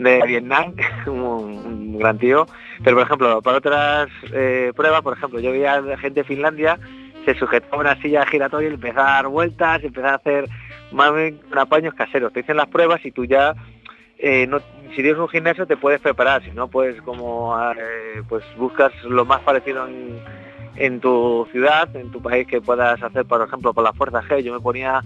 [0.00, 0.74] de Vietnam,
[1.06, 2.44] un, un gran tío.
[2.82, 6.80] Pero por ejemplo, para otras eh, pruebas, por ejemplo, yo veía a gente de Finlandia
[7.24, 10.48] se sujetaba a una silla giratoria y empezaba a dar vueltas, y empezaba a hacer
[10.92, 12.32] más bien apaños caseros.
[12.32, 13.54] Te dicen las pruebas y tú ya
[14.18, 14.60] eh, no,
[14.90, 19.24] si tienes un gimnasio te puedes preparar, si no pues como eh, pues buscas lo
[19.24, 20.20] más parecido en,
[20.76, 24.40] en tu ciudad, en tu país que puedas hacer, por ejemplo, por la fuerza G,
[24.40, 25.02] yo me ponía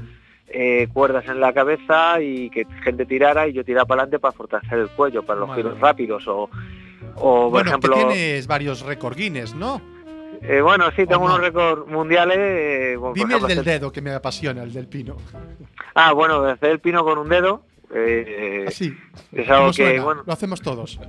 [0.49, 4.33] eh, cuerdas en la cabeza y que gente tirara y yo tiraba para adelante para
[4.33, 6.51] fortalecer el cuello, para los giros rápidos o,
[7.17, 9.81] o por bueno, ejemplo, que tienes varios récord Guinness, ¿no?
[10.43, 12.37] Eh, bueno, sí, tengo unos récords mundiales.
[12.39, 15.17] eh, por Dime el del dedo que me apasiona, el del pino.
[15.95, 17.63] Ah, bueno, hacer el pino con un dedo.
[17.95, 18.95] eh, Así.
[19.33, 20.05] es algo ¿Cómo que, suena?
[20.05, 21.01] bueno, Lo hacemos todos.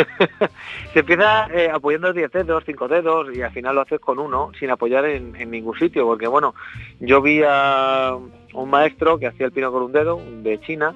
[0.92, 4.50] se empieza eh, apoyando 10 dedos, 5 dedos y al final lo haces con uno
[4.58, 6.06] sin apoyar en, en ningún sitio.
[6.06, 6.54] Porque bueno,
[7.00, 8.16] yo vi a
[8.54, 10.94] un maestro que hacía el pino con un dedo, de China,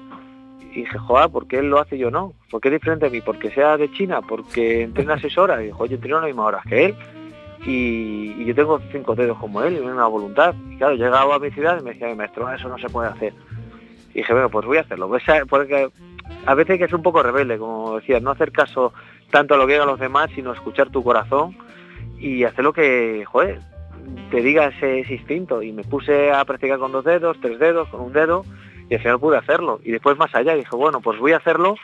[0.73, 2.33] y dije, joder, ¿por qué él lo hace y yo no?
[2.51, 3.21] ¿Por qué es diferente a mí?
[3.21, 4.21] ¿Porque sea de China?
[4.21, 5.61] ¿Porque entrena 6 horas?
[5.61, 6.95] Y dijo, yo entreno las mismas horas que él.
[7.65, 10.53] Y, yo tengo cinco dedos como él y una voluntad.
[10.69, 13.33] Y claro, llegaba a mi ciudad y me decía, maestro, eso no se puede hacer.
[14.13, 15.07] Y dije, bueno, pues voy a hacerlo.
[15.07, 15.89] Pues, eh, porque
[16.45, 18.93] a veces que ser un poco rebelde, como decía, no hacer caso
[19.31, 21.57] tanto a lo que digan los demás, sino escuchar tu corazón
[22.19, 23.59] y hacer lo que, joder,
[24.29, 25.61] te diga ese, ese instinto.
[25.63, 28.45] Y me puse a practicar con dos dedos, tres dedos, con un dedo,
[28.89, 29.79] y al final pude hacerlo.
[29.83, 31.75] Y después más allá, dije, bueno, pues voy a hacerlo,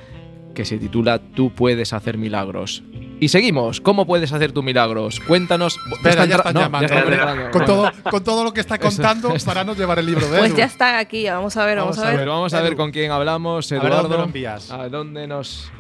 [0.58, 2.82] que se titula Tú puedes hacer milagros.
[3.20, 5.20] Y seguimos, ¿cómo puedes hacer tus milagros?
[5.20, 5.78] Cuéntanos.
[5.92, 6.86] Espera, ya están no, llamando.
[6.86, 7.16] están hombre.
[7.16, 7.50] entrando.
[7.52, 7.66] con, Bueno.
[7.92, 10.58] todo, con todo lo que está contando para no llevar el libro de Pues Edu.
[10.58, 12.18] ya está aquí, vamos a ver, vamos, Vamos a a ver.
[12.22, 14.02] Pero vamos a ver con quién hablamos, A ver, Eduardo.
[14.08, 14.72] ¿dónde lo envías?
[14.72, 15.70] ¿A dónde nos...?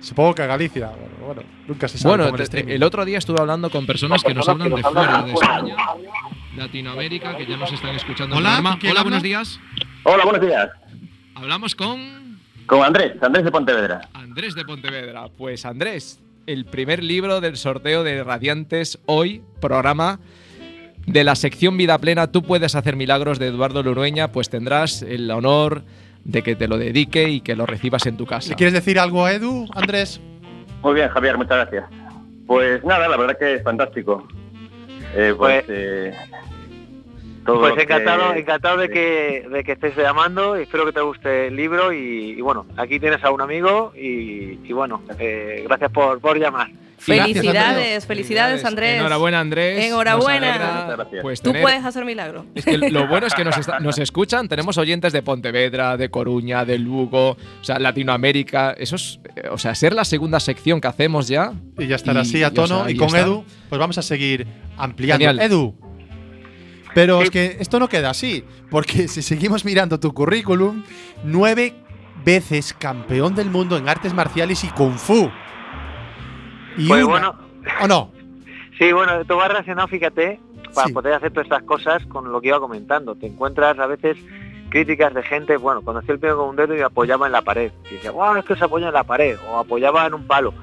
[0.00, 0.86] Supongo que a Galicia.
[0.86, 2.16] Bueno, bueno, nunca se sabe.
[2.16, 2.38] Bueno,
[2.68, 5.76] el otro día estuve hablando con personas que nos hablan de fuera de España,
[6.56, 8.34] Latinoamérica, que ya nos están escuchando.
[8.36, 8.70] Hola, programa.
[8.70, 9.60] ¿con quién Hola, buenos días.
[10.04, 10.70] Hola, buenos días.
[11.34, 12.25] Hablamos con
[12.66, 14.00] Con Andrés, Andrés de Pontevedra.
[14.14, 15.28] Andrés de Pontevedra.
[15.36, 20.18] Pues Andrés, el primer libro del sorteo de Radiantes hoy, programa
[21.06, 25.30] de la sección Vida Plena, Tú puedes hacer milagros de Eduardo Lurueña, pues tendrás el
[25.30, 25.82] honor
[26.24, 28.50] de que te lo dedique y que lo recibas en tu casa.
[28.50, 30.20] ¿Le quieres decir algo a Edu, Andrés?
[30.82, 31.84] Muy bien, Javier, muchas gracias.
[32.48, 34.26] Pues nada, la verdad que es fantástico.
[35.14, 36.14] Eh, pues, Pues- eh,
[37.46, 41.00] todo Pues que- encantado, encantado de que, de que estés llamando y espero que te
[41.00, 45.62] guste el libro y, y bueno, aquí tienes a un amigo y, y bueno, eh,
[45.66, 46.68] gracias por, por llamar.
[46.98, 48.98] Felicidades, felicidades, Andrés.
[48.98, 49.84] Enhorabuena, Andrés.
[49.84, 50.96] Enhorabuena.
[51.22, 52.46] Pues Tú tener- puedes hacer milagro.
[52.54, 54.48] Es que lo bueno es que nos, está- nos escuchan.
[54.48, 58.72] Tenemos oyentes de Pontevedra, de Coruña, de Lugo, o sea, Latinoamérica.
[58.76, 61.52] Eso es, eh, o sea, ser la segunda sección que hacemos ya.
[61.78, 62.82] Y ya estará así y, a o tono.
[62.84, 63.20] sea, y con está.
[63.20, 65.26] Edu, pues vamos a seguir ampliando.
[65.26, 65.40] Genial.
[65.40, 65.74] Edu.
[66.96, 70.82] Pero es que esto no queda así, porque si seguimos mirando tu currículum,
[71.24, 71.74] nueve
[72.24, 75.30] veces campeón del mundo en artes marciales y kung fu.
[76.78, 77.38] Y Pues una- bueno,
[77.82, 78.12] ¿O no?
[78.78, 80.40] Sí, bueno, todo va relacionado, fíjate,
[80.74, 80.92] para Sí.
[80.94, 83.14] poder hacer todas estas cosas con lo que iba comentando.
[83.14, 84.16] Te encuentras a veces
[84.70, 87.42] críticas de gente, bueno, cuando hacía el pino con un dedo y apoyaba en la
[87.42, 87.72] pared.
[87.90, 90.54] Y decía, wow, es que se apoya en la pared, o apoyaba en un palo.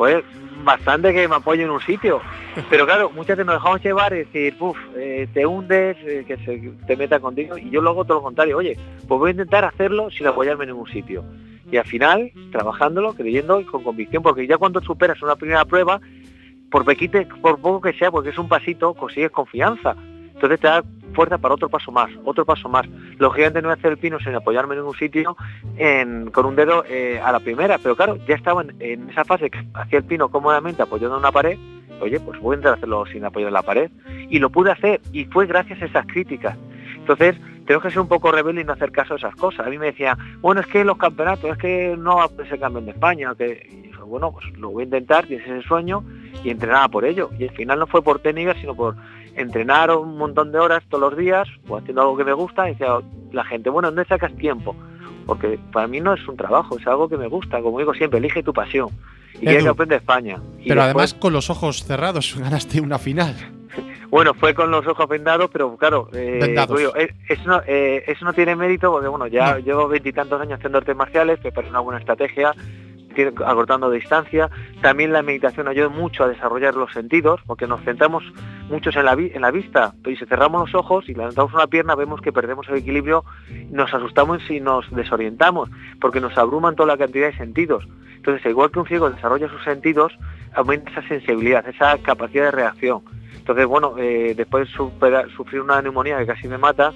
[0.00, 0.24] Pues
[0.64, 2.22] bastante que me apoye en un sitio.
[2.70, 6.72] Pero claro, muchas veces nos dejamos llevar y decir, uff, te hundes, eh, que se
[6.86, 7.58] te meta contigo.
[7.58, 10.70] Y yo luego todo lo contrario, oye, pues voy a intentar hacerlo sin apoyarme en
[10.70, 11.22] ningún sitio.
[11.70, 16.00] Y al final, trabajándolo, creyendo y con convicción, porque ya cuando superas una primera prueba,
[16.70, 19.96] por pequite, por poco que sea, porque es un pasito, consigues confianza.
[20.40, 20.82] Entonces te da
[21.12, 22.88] fuerza para otro paso más, otro paso más.
[23.18, 25.36] Lógicamente no voy a hacer el pino sin apoyarme en ningún sitio
[26.32, 29.62] con un dedo eh, a la primera, pero claro, ya estaba en, esa fase que
[29.74, 31.58] hacía el pino cómodamente apoyando en una pared.
[32.00, 33.90] Oye, pues voy a intentar hacerlo sin apoyar la pared.
[34.30, 36.56] Y lo pude hacer, y fue gracias a esas críticas.
[36.96, 37.36] Entonces,
[37.66, 39.66] tenemos que ser un poco rebelde y no hacer caso a esas cosas.
[39.66, 42.58] A mí me decían, bueno, es que los campeonatos, es que no va a ser
[42.58, 43.34] campeón de España.
[43.34, 43.90] Que...
[44.06, 46.02] Bueno, pues lo voy a intentar, tienes ese sueño,
[46.42, 47.28] y entrenaba por ello.
[47.38, 48.96] Y al final no fue por técnica, sino por
[49.40, 52.72] entrenar un montón de horas todos los días, o haciendo algo que me gusta, y
[52.72, 52.98] decía
[53.32, 54.74] la gente, bueno, ¿dónde sacas tiempo?
[55.26, 57.60] Porque para mí no es un trabajo, es algo que me gusta.
[57.62, 58.88] Como digo siempre, elige tu pasión.
[59.40, 60.36] Y Edu, que campeón de España.
[60.58, 63.34] Y Pero después- además con los ojos cerrados ganaste una final.
[64.10, 66.40] bueno, fue con los ojos vendados, pero claro, eh,
[66.76, 69.58] digo, eso, no, eh, eso no tiene mérito porque bueno, ya No.
[69.60, 72.52] llevo veintitantos años haciendo artes marciales, preparé una buena estrategia,
[73.44, 74.50] acortando distancia.
[74.80, 78.24] También la meditación ayuda mucho a desarrollar los sentidos, porque nos centramos
[78.68, 81.94] muchos en la, en la vista, pero si cerramos los ojos y levantamos una pierna
[81.94, 83.24] vemos que perdemos el equilibrio,
[83.70, 85.68] nos asustamos y nos desorientamos,
[86.00, 87.86] porque nos abruman toda la cantidad de sentidos.
[88.16, 90.12] Entonces, igual que un ciego desarrolla sus sentidos,
[90.54, 93.02] aumenta esa sensibilidad, esa capacidad de reacción.
[93.34, 96.92] Entonces, bueno, eh, después de sufrir una neumonía que casi me mata,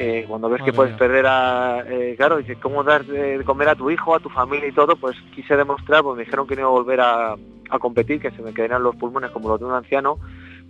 [0.00, 3.68] eh, cuando ves Madre que puedes perder a, eh, claro, dices, ¿cómo dar de comer
[3.68, 4.96] a tu hijo, a tu familia y todo?
[4.96, 7.36] Pues quise demostrar, pues me dijeron que no iba a volver a,
[7.70, 10.18] a competir, que se me quedarían los pulmones como los de un anciano,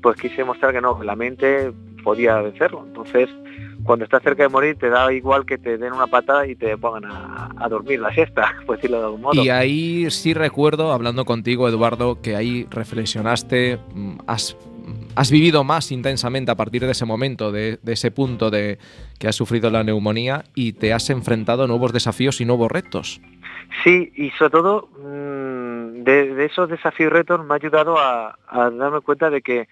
[0.03, 1.73] pues quise demostrar que no, la mente
[2.03, 2.83] podía vencerlo.
[2.87, 3.29] Entonces,
[3.91, 6.79] cuando estás cerca de morir, te da igual que te den una patada y te
[6.79, 9.43] pongan a, a dormir la siesta, por decirlo de algún modo.
[9.43, 14.57] Y ahí sí recuerdo, hablando contigo, Eduardo, que ahí reflexionaste, mm, has,
[15.17, 18.79] has vivido más intensamente a partir de ese momento, de, de ese punto de
[19.19, 23.21] que has sufrido la neumonía y te has enfrentado a nuevos desafíos y nuevos retos.
[23.83, 28.39] Sí, y sobre todo mm, de, de esos desafíos y retos me ha ayudado a,
[28.47, 29.67] a darme cuenta de que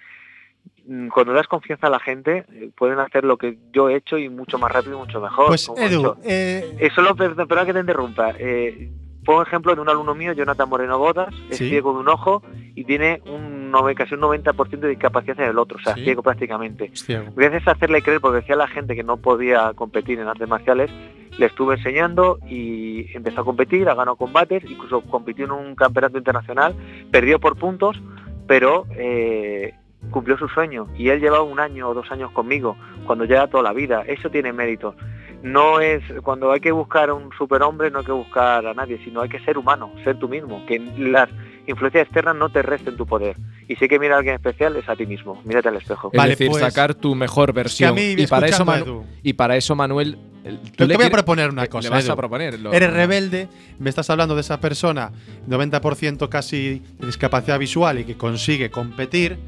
[1.13, 4.29] cuando das confianza a la gente eh, pueden hacer lo que yo he hecho y
[4.29, 5.49] mucho más rápido y mucho mejor.
[5.49, 7.29] Pues Edu, eh, Eh, solo, que
[7.73, 8.33] te interrumpa.
[8.39, 8.91] Eh,
[9.25, 11.69] pongo ejemplo de un alumno mío, Jonathan Moreno Bodas, es Sí.
[11.69, 12.43] ciego de un ojo
[12.75, 13.59] y tiene un
[13.95, 16.05] casi un 90% de discapacidad en el otro, o sea, Sí.
[16.05, 16.91] ciego prácticamente.
[16.95, 17.27] ciego.
[17.37, 20.91] Gracias a hacerle creer, porque decía la gente que no podía competir en artes marciales,
[21.37, 26.17] le estuve enseñando y empezó a competir, ha ganado combates, incluso compitió en un campeonato
[26.17, 26.75] internacional,
[27.11, 28.01] perdió por puntos,
[28.47, 29.75] pero eh,
[30.11, 30.87] cumplió su sueño.
[30.97, 32.77] Y él lleva un año o dos años conmigo,
[33.07, 34.03] cuando lleva toda la vida.
[34.07, 34.95] Eso tiene mérito.
[35.43, 39.21] No es, cuando hay que buscar un superhombre, no hay que buscar a nadie, sino
[39.21, 41.29] hay que ser humano, ser tú mismo, que las
[41.69, 43.37] influencias externas no te resten tu poder.
[43.69, 45.41] Y si hay que mirar a alguien especial, es a ti mismo.
[45.45, 46.11] Mírate al espejo.
[46.13, 47.95] Vale, es decir, pues, sacar tu mejor versión.
[47.95, 49.05] mí, y, para eso, escuchando a Manu- Edu.
[49.23, 51.89] y para eso, Manuel, el- tú Te voy a proponer una cosa.
[51.89, 52.13] Le vas Edu.
[52.15, 52.59] a proponer.
[52.59, 55.13] lo- Eres rebelde, me estás hablando de esa persona,
[55.47, 59.39] 90% casi de discapacidad visual y que consigue competir,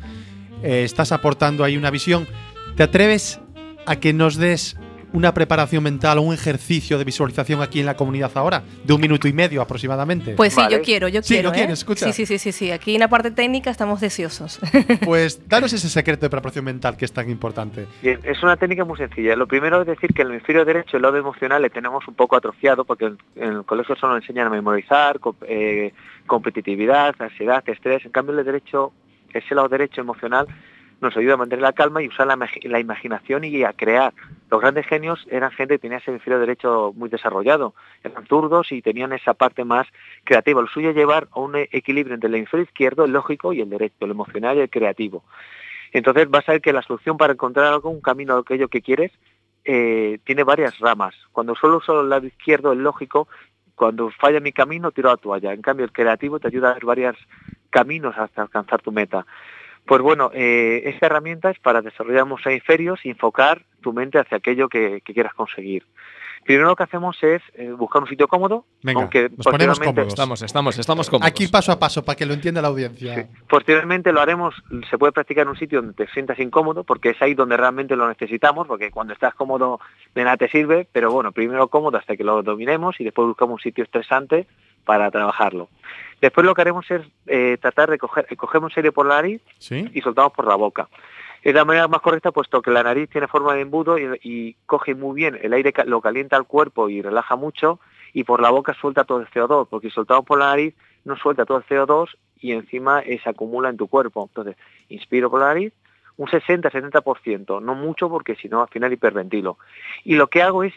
[0.63, 2.27] eh, estás aportando ahí una visión.
[2.77, 3.41] ¿Te atreves
[3.87, 4.77] a que nos des
[5.13, 8.63] una preparación mental o un ejercicio de visualización aquí en la comunidad ahora?
[8.85, 10.35] De un minuto y medio aproximadamente.
[10.37, 10.77] Pues sí, Vale.
[10.77, 11.49] yo quiero, yo Sí, quiero.
[11.49, 11.59] lo ¿eh?
[11.59, 12.07] quieres, escucha.
[12.07, 12.71] Sí, sí, sí, sí, sí.
[12.71, 14.61] Aquí en la parte técnica estamos deseosos.
[15.05, 17.87] Pues danos ese secreto de preparación mental que es tan importante.
[18.03, 19.35] Bien, es una técnica muy sencilla.
[19.35, 22.37] Lo primero es decir que el hemisferio derecho, el lado emocional, le tenemos un poco
[22.37, 25.93] atrofiado porque en, el colegio solo nos enseñan a memorizar, eh,
[26.29, 28.05] competitividad, ansiedad, estrés.
[28.05, 28.93] En cambio, el derecho,
[29.33, 30.47] ese lado derecho emocional,
[31.01, 34.12] nos ayuda a mantener la calma y usar la, la imaginación y a crear.
[34.51, 37.74] Los grandes genios eran gente que tenía ese hemisferio derecho muy desarrollado,
[38.05, 39.87] eran zurdos y tenían esa parte más
[40.24, 40.61] creativa.
[40.61, 43.70] Lo suyo es llevar a un equilibrio entre el hemisferio izquierdo, el lógico, y el
[43.70, 45.24] derecho, el emocional y el creativo.
[45.93, 48.83] Entonces vas a ver que la solución para encontrar algo, un camino a aquello que
[48.83, 49.11] quieres,
[49.64, 51.14] eh, tiene varias ramas.
[51.33, 53.28] Cuando solo uso el lado izquierdo, el lógico,
[53.74, 55.53] cuando falla mi camino, tiro la toalla.
[55.53, 57.16] En cambio, el creativo te ayuda a ver varias
[57.71, 59.27] caminos hasta alcanzar tu meta.
[59.87, 64.68] Pues bueno, eh, esta herramienta es para desarrollar hemisferios y enfocar tu mente hacia aquello
[64.68, 65.85] que, que quieras conseguir.
[66.45, 70.09] Primero lo que hacemos es eh, buscar un sitio cómodo, Venga, aunque nos ponemos cómodos.
[70.09, 71.28] Estamos, estamos, estamos cómodos.
[71.28, 73.28] Aquí paso a paso para que lo entienda la audiencia.
[73.49, 74.55] Posteriormente lo haremos,
[74.88, 77.95] se puede practicar en un sitio donde te sientas incómodo, porque es ahí donde realmente
[77.95, 79.80] lo necesitamos, porque cuando estás cómodo
[80.14, 83.55] de nada te sirve, pero bueno, primero cómodo hasta que lo dominemos y después buscamos
[83.55, 84.47] un sitio estresante
[84.84, 85.68] para trabajarlo.
[86.20, 89.91] Después lo que haremos es eh, tratar de coger, cogemos aire por la nariz ¿Sí?
[89.95, 90.88] y soltamos por la boca.
[91.43, 94.95] Es la manera más correcta puesto que la nariz tiene forma de embudo y, coge
[94.95, 97.80] muy bien, el aire lo calienta el cuerpo y relaja mucho
[98.12, 100.74] y por la boca suelta todo el CO2, porque si soltamos por la nariz
[101.05, 102.09] no suelta todo el CO2
[102.41, 104.26] y encima se acumula en tu cuerpo.
[104.28, 104.57] Entonces,
[104.88, 105.72] inspiro por la nariz
[106.20, 109.57] un 60-70%, no mucho porque si no al final hiperventilo.
[110.05, 110.74] Y lo que hago es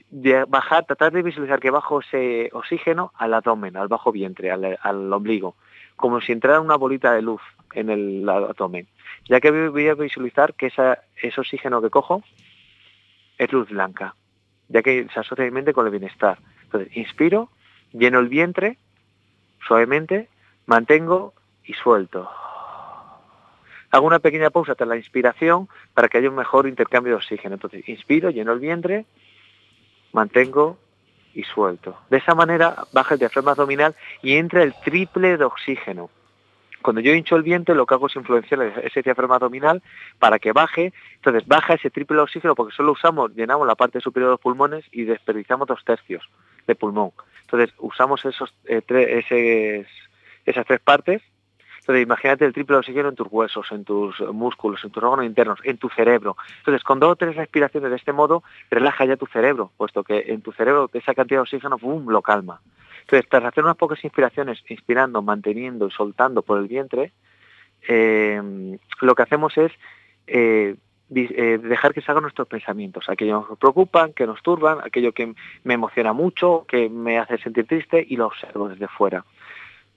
[0.47, 5.11] bajar, tratar de visualizar que bajo ese oxígeno al abdomen, al bajo vientre, al, al
[5.11, 5.55] ombligo,
[5.97, 7.41] como si entrara una bolita de luz
[7.73, 8.87] en el abdomen.
[9.25, 12.23] Ya que voy a visualizar que esa, ese oxígeno que cojo
[13.37, 14.15] es luz blanca,
[14.67, 16.37] ya que se asocia mi mente con el bienestar.
[16.63, 17.49] Entonces, inspiro,
[17.91, 18.77] lleno el vientre
[19.67, 20.27] suavemente,
[20.65, 22.29] mantengo y suelto.
[23.91, 27.55] Hago una pequeña pausa tras la inspiración para que haya un mejor intercambio de oxígeno.
[27.55, 29.05] Entonces, inspiro, lleno el vientre,
[30.11, 30.79] mantengo
[31.33, 31.97] y suelto.
[32.09, 36.09] De esa manera baja el diafragma abdominal y entra el triple de oxígeno.
[36.83, 39.81] Cuando yo hincho el vientre, lo que hago es influenciar ese diafragma abdominal
[40.19, 40.93] para que baje.
[41.15, 44.85] Entonces baja ese triple oxígeno porque solo usamos, llenamos la parte superior de los pulmones
[44.91, 46.29] y desperdiciamos dos tercios
[46.67, 47.11] de pulmón.
[47.41, 49.85] Entonces usamos esos, eh,
[50.45, 51.21] esas tres partes.
[51.83, 55.25] Entonces imagínate el triple de oxígeno en tus huesos, en tus músculos, en tus órganos
[55.25, 56.37] internos, en tu cerebro.
[56.59, 60.23] Entonces con dos o tres respiraciones de este modo, relaja ya tu cerebro, puesto que
[60.27, 62.07] en tu cerebro esa cantidad de oxígeno ¡pum!
[62.07, 62.61] lo calma.
[63.01, 67.11] Entonces, tras hacer unas pocas inspiraciones, inspirando, manteniendo y soltando por el vientre,
[67.87, 69.73] eh, lo que hacemos es
[70.25, 70.75] eh,
[71.13, 75.33] eh, dejar que salgan nuestros pensamientos, aquellos que nos preocupan, que nos turban, aquello que
[75.63, 79.25] me emociona mucho, que me hace sentir triste y lo observo desde fuera.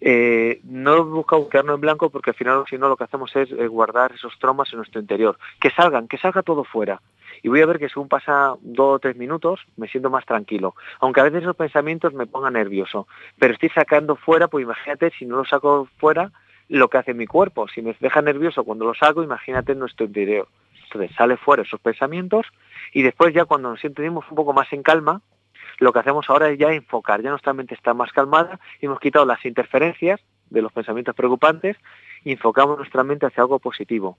[0.08, 3.50] Eh, no buscamos quedarnos en blanco porque al final si no lo que hacemos es
[3.50, 5.36] eh, guardar esos traumas en nuestro interior.
[5.60, 7.02] Que salgan, que salga todo fuera.
[7.42, 10.76] Y voy a ver que según pasa dos o tres minutos me siento más tranquilo.
[11.00, 13.08] Aunque a veces esos pensamientos me pongan nervioso.
[13.36, 16.30] Pero estoy sacando fuera, pues imagínate si no lo saco fuera
[16.68, 17.66] lo que hace mi cuerpo.
[17.66, 20.46] Si me deja nervioso cuando lo saco, imagínate en nuestro interior.
[20.84, 22.46] Entonces sale fuera esos pensamientos
[22.92, 25.20] y después ya cuando nos sentimos un poco más en calma,
[25.78, 29.24] lo que hacemos ahora es ya enfocar, ya nuestra mente está más calmada, hemos quitado
[29.24, 30.20] las interferencias
[30.50, 31.76] de los pensamientos preocupantes
[32.24, 34.18] y enfocamos nuestra mente hacia algo positivo.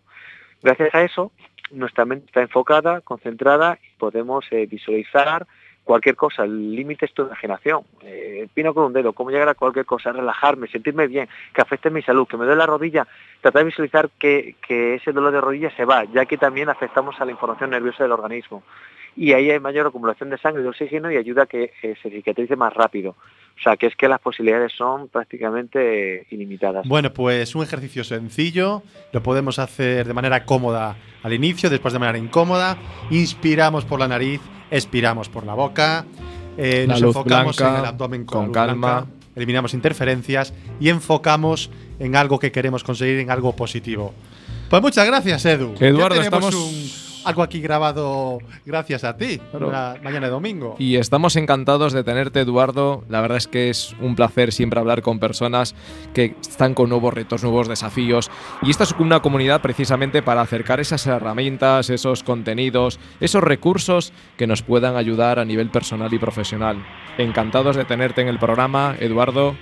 [0.62, 1.32] Gracias a eso,
[1.72, 5.46] nuestra mente está enfocada, concentrada y podemos eh, visualizar
[5.84, 6.44] cualquier cosa.
[6.44, 7.84] El límite es tu imaginación.
[8.02, 11.90] Eh, pino con un dedo, cómo llegar a cualquier cosa, relajarme, sentirme bien, que afecte
[11.90, 13.08] mi salud, que me duele la rodilla,
[13.42, 17.26] tratar de visualizar que ese dolor de rodilla se va, ya que también afectamos a
[17.26, 18.64] la información nerviosa del organismo.
[19.18, 21.96] Y ahí hay mayor acumulación de sangre y de oxígeno y ayuda a que eh,
[22.04, 23.16] se cicatrice más rápido.
[23.60, 26.88] O sea, que es que las posibilidades son prácticamente eh, ilimitadas.
[26.88, 32.00] Bueno, pues un ejercicio sencillo, lo podemos hacer de manera cómoda al inicio, después de
[32.00, 32.78] manera incómoda.
[33.10, 34.40] Inspiramos por la nariz,
[34.70, 36.06] expiramos por la boca,
[36.56, 38.94] eh, La nos enfocamos blanca, en el abdomen con, con calma.
[39.02, 44.14] blanca, eliminamos interferencias y enfocamos en algo que queremos conseguir, en algo positivo.
[44.70, 45.74] Pues muchas gracias, Edu.
[45.80, 46.56] Eduardo, Ya tenemos estamos-
[47.02, 50.00] un- algo aquí grabado gracias a ti, Claro.
[50.02, 50.76] mañana de domingo.
[50.80, 53.04] Y estamos encantados de tenerte, Eduardo.
[53.10, 55.76] La verdad es que es un placer siempre hablar con personas
[56.14, 58.32] que están con nuevos retos, nuevos desafíos.
[58.62, 64.48] Y esta es una comunidad precisamente para acercar esas herramientas, esos contenidos, esos recursos que
[64.48, 66.78] nos puedan ayudar a nivel personal y profesional.
[67.18, 69.56] Encantados de tenerte en el programa, Eduardo.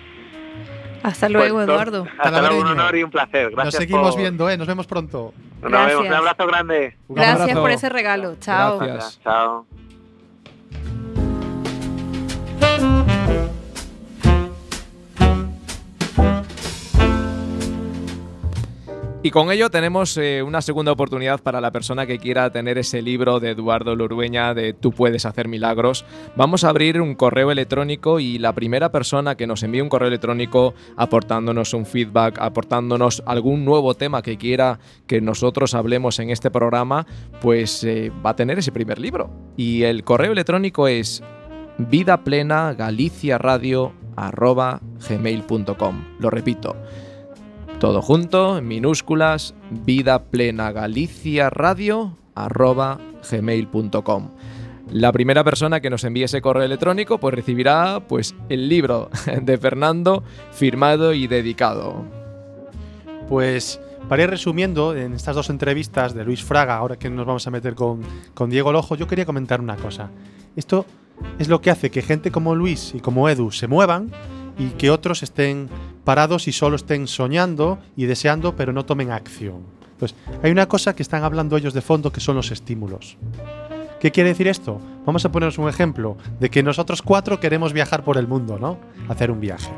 [1.06, 2.08] Hasta luego, Pues, Eduardo.
[2.18, 3.52] Hasta luego, un honor y un placer.
[3.52, 4.58] Gracias Nos seguimos por- viendo, ¿eh?
[4.58, 5.34] Nos vemos pronto.
[5.62, 6.06] Nos vemos.
[6.08, 6.98] Un abrazo grande.
[7.08, 7.62] Un Gracias abrazo.
[7.62, 8.36] por ese regalo.
[8.40, 8.80] Chao.
[8.80, 9.20] Gracias.
[9.24, 9.66] Chao.
[19.26, 23.02] Y con ello tenemos eh, una segunda oportunidad para la persona que quiera tener ese
[23.02, 26.06] libro de Eduardo Lorueña de Tú puedes hacer milagros.
[26.36, 30.10] Vamos a abrir un correo electrónico y la primera persona que nos envíe un correo
[30.10, 36.52] electrónico aportándonos un feedback, aportándonos algún nuevo tema que quiera que nosotros hablemos en este
[36.52, 37.08] programa,
[37.42, 39.32] pues eh, va a tener ese primer libro.
[39.58, 41.24] Y el correo electrónico es
[41.80, 43.92] vida plena galicia radio.
[46.20, 46.76] Lo repito,
[47.80, 53.00] todo junto, en minúsculas, vida plena galicia radio arroba
[53.30, 54.30] gmail.com.
[54.92, 59.10] La primera persona que nos envíe ese correo electrónico pues recibirá pues el libro
[59.42, 62.06] de Fernando firmado y dedicado.
[63.28, 67.46] Pues para ir resumiendo, en estas dos entrevistas de Luis Fraga, ahora que nos vamos
[67.48, 68.02] a meter con,
[68.34, 70.12] con Diego Lojo, yo quería comentar una cosa.
[70.56, 70.86] Esto
[71.40, 74.12] es lo que hace que gente como Luis y como Edu se muevan
[74.58, 75.70] y que otros estén
[76.04, 79.64] parados y solo estén soñando y deseando, pero no tomen acción.
[79.98, 83.18] Pues hay una cosa que están hablando ellos de fondo que son los estímulos.
[84.00, 84.80] ¿Qué quiere decir esto?
[85.06, 88.78] Vamos a ponernos un ejemplo de que nosotros cuatro queremos viajar por el mundo, ¿no?
[89.08, 89.72] Hacer un viaje.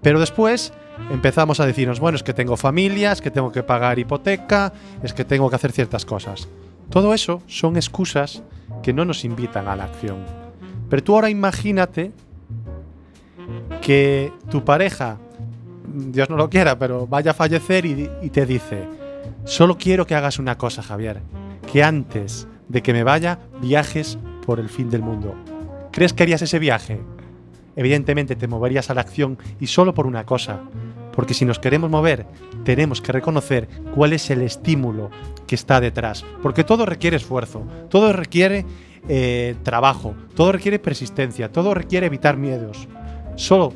[0.00, 0.72] Pero después
[1.10, 5.12] empezamos a decirnos, bueno, es que tengo familia, es que tengo que pagar hipoteca, es
[5.12, 6.48] que tengo que hacer ciertas cosas.
[6.88, 8.42] Todo eso son excusas
[8.82, 10.18] que no nos invitan a la acción.
[10.88, 12.12] Pero tú ahora imagínate
[13.80, 15.18] que tu pareja,
[15.86, 18.86] Dios no lo quiera, pero vaya a fallecer y, te dice,
[19.44, 21.20] solo quiero que hagas una cosa, Javier,
[21.70, 25.34] que antes de que me vaya viajes por el fin del mundo.
[25.90, 27.00] ¿Crees que harías ese viaje?
[27.76, 30.60] Evidentemente te moverías a la acción y solo por una cosa,
[31.12, 32.26] porque si nos queremos mover,
[32.64, 35.10] tenemos que reconocer cuál es el estímulo
[35.46, 38.64] que está detrás, porque todo requiere esfuerzo, todo requiere
[39.08, 42.86] eh, trabajo, todo requiere persistencia, todo requiere evitar miedos.
[43.40, 43.72] Solo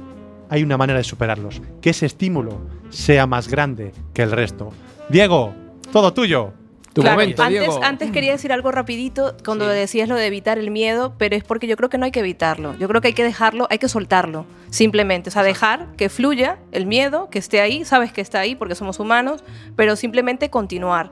[0.50, 2.60] hay una manera de superarlos, que ese estímulo
[2.90, 4.70] sea más grande que el resto.
[5.08, 5.54] Diego,
[5.90, 6.52] todo tuyo.
[6.92, 7.80] Tu Claro, momento, antes, Diego.
[7.82, 11.66] antes quería decir algo rapidito cuando decías lo de evitar el miedo, pero es porque
[11.66, 12.76] yo creo que no hay que evitarlo.
[12.78, 15.30] Yo creo que hay que dejarlo, hay que soltarlo, simplemente.
[15.30, 18.74] O sea, dejar que fluya el miedo, que esté ahí, sabes que está ahí porque
[18.74, 19.42] somos humanos,
[19.76, 21.10] pero simplemente continuar.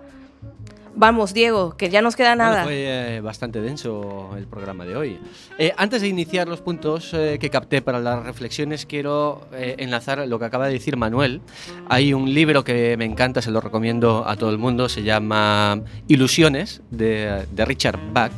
[0.94, 2.64] Vamos, Diego, que ya nos queda Bueno, nada.
[2.64, 5.18] fue eh, bastante denso el programa de hoy.
[5.58, 10.26] Eh, antes de iniciar los puntos eh, que capté para las reflexiones, quiero eh, enlazar
[10.28, 11.40] lo que acaba de decir Manuel.
[11.88, 15.80] Hay un libro que me encanta, se lo recomiendo a todo el mundo, se llama
[16.08, 18.32] Ilusiones, de, de Richard Bach.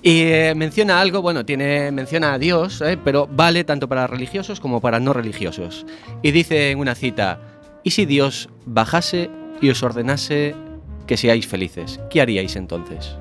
[0.00, 4.60] Y eh, menciona algo, bueno, tiene, menciona a Dios, eh, pero vale tanto para religiosos
[4.60, 5.84] como para no religiosos.
[6.22, 7.40] Y dice en una cita,
[7.82, 9.28] ¿y si Dios bajase
[9.60, 10.54] y os ordenase
[11.08, 11.98] que seáis felices?
[12.10, 13.16] ¿Qué haríais entonces?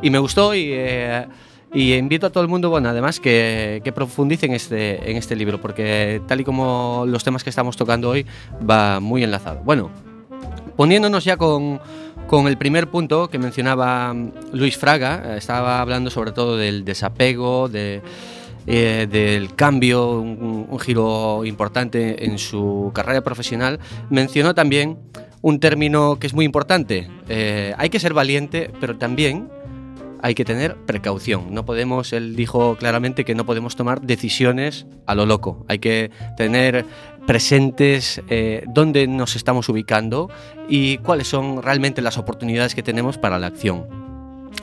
[0.00, 1.26] Y me gustó y, eh,
[1.72, 5.60] invito a todo el mundo, bueno, además que, que profundice en este, en este libro,
[5.60, 8.24] porque tal y como los temas que estamos tocando hoy,
[8.68, 9.60] va muy enlazado.
[9.64, 9.90] Bueno,
[10.76, 11.80] poniéndonos ya con,
[12.28, 14.14] con el primer punto que mencionaba
[14.52, 18.02] Luis Fraga, eh, estaba hablando sobre todo del desapego, de,
[18.66, 23.80] eh, del cambio, un giro importante en su carrera profesional,
[24.10, 24.98] mencionó también
[25.42, 27.08] un término que es muy importante.
[27.28, 29.48] Eh, hay que ser valiente, pero también
[30.22, 31.54] hay que tener precaución.
[31.54, 35.64] No podemos, él dijo claramente que no podemos tomar decisiones a lo loco.
[35.68, 36.84] Hay que tener
[37.26, 40.30] presentes eh, dónde nos estamos ubicando
[40.68, 44.07] y cuáles son realmente las oportunidades que tenemos para la acción.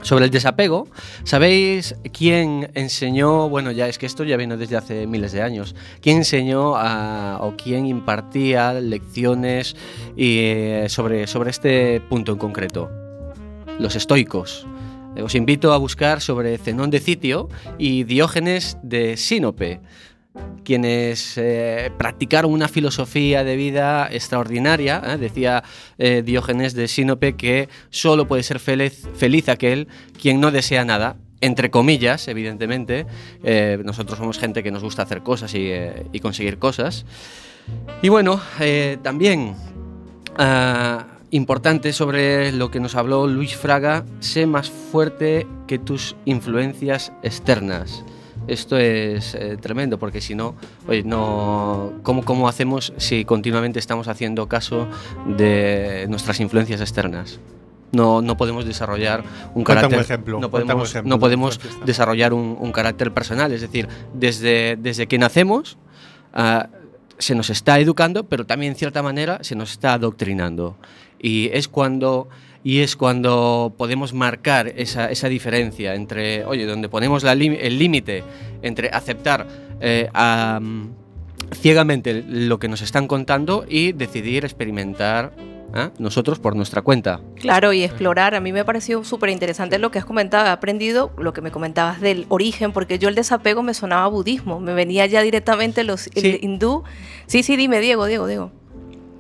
[0.02, 0.88] Sobre el desapego,
[1.24, 3.50] ¿sabéis quién enseñó?
[3.50, 5.76] Bueno, ya es que esto ya viene desde hace miles de años.
[6.02, 9.76] ¿Quién enseñó o quién impartía lecciones
[10.16, 12.90] y, eh, sobre, sobre este punto en concreto?
[13.80, 14.68] Los estoicos.
[15.24, 19.80] Os invito a buscar sobre Zenón de Citio y Diógenes de Sinope,
[20.66, 25.02] quienes eh, practicaron una filosofía de vida extraordinaria.
[25.06, 25.18] ¿eh?
[25.18, 25.64] Decía
[25.98, 29.88] eh, Diógenes de Sinope que solo puede ser feliz, feliz aquel
[30.20, 31.16] quien no desea nada.
[31.42, 33.06] Entre comillas, evidentemente,
[33.84, 37.06] nosotros somos gente que nos gusta hacer cosas y, conseguir cosas.
[38.02, 38.42] Y bueno,
[39.04, 39.54] también
[40.38, 47.12] ah, importante sobre lo que nos habló Luis Fraga, sé más fuerte que tus influencias
[47.22, 48.04] externas.
[48.48, 50.56] Esto es eh, tremendo porque si no,
[50.88, 54.88] oye, no, ¿cómo, ¿cómo hacemos si continuamente estamos haciendo caso
[55.26, 57.40] de nuestras influencias externas?
[57.92, 60.00] No, no podemos desarrollar un Cuéntame un carácter.
[60.02, 63.52] ejemplo, no podemos, ejemplo no de podemos desarrollar un, un carácter personal.
[63.54, 65.78] Es decir, desde, desde que nacemos
[66.34, 66.68] ah,
[67.18, 70.76] se nos está educando, pero también en cierta manera se nos está adoctrinando.
[71.20, 72.28] Y es cuando,
[72.66, 78.24] y es cuando podemos marcar esa, esa diferencia entre, oye, donde ponemos la el límite
[78.64, 79.46] entre aceptar
[79.80, 80.90] eh, a, mm,
[81.52, 85.32] ciegamente lo que nos están contando y decidir experimentar
[85.76, 85.90] ¿eh?
[86.00, 87.22] nosotros por nuestra cuenta.
[87.36, 88.34] Claro, y explorar.
[88.34, 90.48] A mí me pareció súper interesante lo que has comentado.
[90.48, 94.08] He aprendido lo que me comentabas del origen, porque yo el desapego me sonaba a
[94.08, 94.60] budismo.
[94.60, 96.40] Me venía ya directamente los el Sí.
[96.42, 96.84] hindú.
[97.28, 98.52] Sí, sí, dime, Diego, Diego, Diego.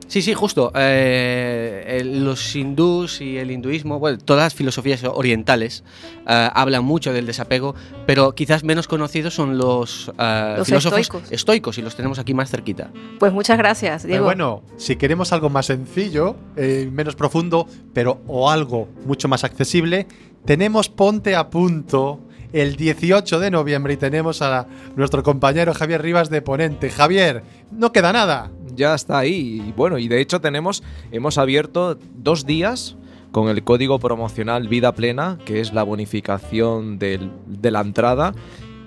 [0.07, 0.71] Sí, sí, justo.
[0.75, 5.83] Eh, el- los hindús y el hinduismo, bueno, todas las filosofías orientales
[6.27, 7.73] eh, hablan mucho del desapego,
[8.05, 11.31] pero quizás menos conocidos son los, eh, Los filósofos estoicos.
[11.31, 12.91] estoicos y los tenemos aquí más cerquita.
[13.19, 14.25] Pues muchas gracias, Pero Diego.
[14.25, 20.07] bueno, si queremos algo más sencillo, eh, menos profundo, pero o algo mucho más accesible,
[20.45, 22.19] tenemos Ponte a Punto
[22.55, 26.89] el 18 de noviembre y tenemos a nuestro compañero Javier Rivas de Ponente.
[26.89, 28.49] Javier, no queda nada.
[28.73, 29.61] ya está ahí.
[29.67, 30.81] Y bueno, y de hecho tenemos,
[31.11, 32.95] hemos abierto dos días
[33.33, 38.33] con el código promocional Vida Plena, que es la bonificación de la entrada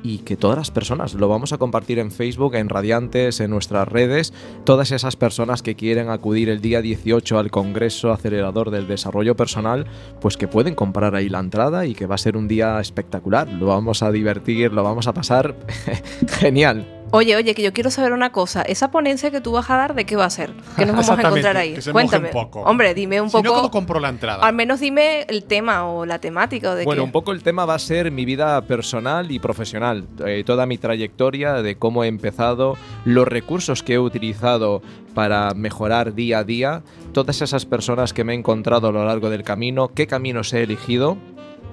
[0.03, 3.89] y que todas las personas lo vamos a compartir en Facebook, en Radiantes, en nuestras
[3.89, 4.33] redes,
[4.65, 9.87] todas esas personas que quieren acudir el día 18 al Congreso Acelerador del Desarrollo Personal,
[10.21, 13.49] pues que pueden comprar ahí la entrada y que va a ser un día espectacular.
[13.49, 15.57] Lo vamos a divertir, lo vamos a pasar
[16.29, 16.98] genial.
[17.11, 18.61] Oye, oye, que yo quiero saber una cosa.
[18.63, 20.51] Esa ponencia que tú vas a dar, ¿de qué va a ser?
[20.77, 21.73] ¿Qué nos vamos a encontrar ahí?
[21.75, 22.29] que se moje un Cuéntame.
[22.33, 22.61] poco.
[22.61, 23.55] Hombre, dime un Si no, poco.
[23.57, 24.45] ¿cómo compro la entrada?
[24.47, 27.07] Al menos dime el tema o la temática o de Bueno, qué.
[27.07, 30.77] un poco el tema va a ser mi vida personal y profesional, eh, toda mi
[30.77, 34.83] trayectoria de cómo he empezado, los recursos que he utilizado
[35.15, 36.83] para mejorar día a día,
[37.13, 40.63] todas esas personas que me he encontrado a lo largo del camino, qué caminos he
[40.63, 41.17] elegido.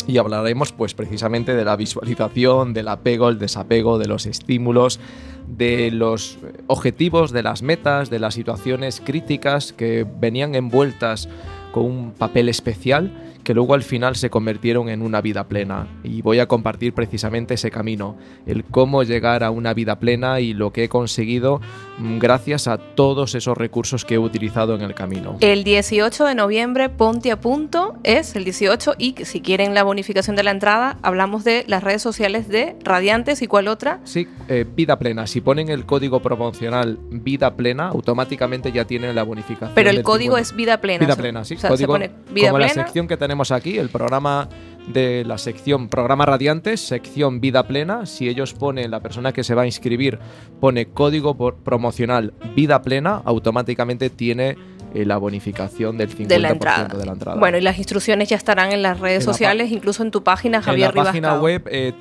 [0.08, 5.00] Y hablaremos pues precisamente de la visualización, del apego, el desapego, de los estímulos,
[5.48, 6.38] de los
[6.68, 11.28] objetivos, de las metas, de las situaciones críticas que venían envueltas
[11.72, 13.12] con un papel especial
[13.46, 15.88] que luego al final se convirtieron en una vida plena.
[16.04, 20.54] Y voy a compartir precisamente ese camino, el cómo llegar a una vida plena y
[20.54, 21.62] lo que he conseguido
[21.98, 25.38] gracias a todos esos recursos que he utilizado en el camino.
[25.40, 30.36] El 18 de noviembre, ponte a punto, es el 18 y si quieren la bonificación
[30.36, 34.00] de la entrada, hablamos de las redes sociales de Radiantes y cuál otra.
[34.04, 35.28] Sí, eh, vida plena.
[35.28, 39.72] Si ponen el código promocional vida plena, automáticamente ya tienen la bonificación.
[39.76, 40.42] Pero el código 50.
[40.42, 41.00] es vida plena.
[41.00, 41.56] Vida o sea, plena, sí.
[41.56, 42.74] o sea, código, se pone vida como plena.
[42.76, 44.50] la sección que tenemos aquí, el programa
[44.88, 48.06] de la sección programa radiantes, sección vida plena.
[48.06, 50.20] Si ellos ponen, la persona que se va a inscribir
[50.60, 54.58] pone código por- promocional vida plena, automáticamente tiene
[54.94, 56.88] eh, la bonificación del 50% de la entrada.
[56.88, 57.40] de la entrada.
[57.40, 60.12] Bueno, y las instrucciones ya estarán en las redes En la pa- sociales, incluso en
[60.12, 61.44] tu página, Javier en la página Ribascao.
[61.44, 61.94] web eh,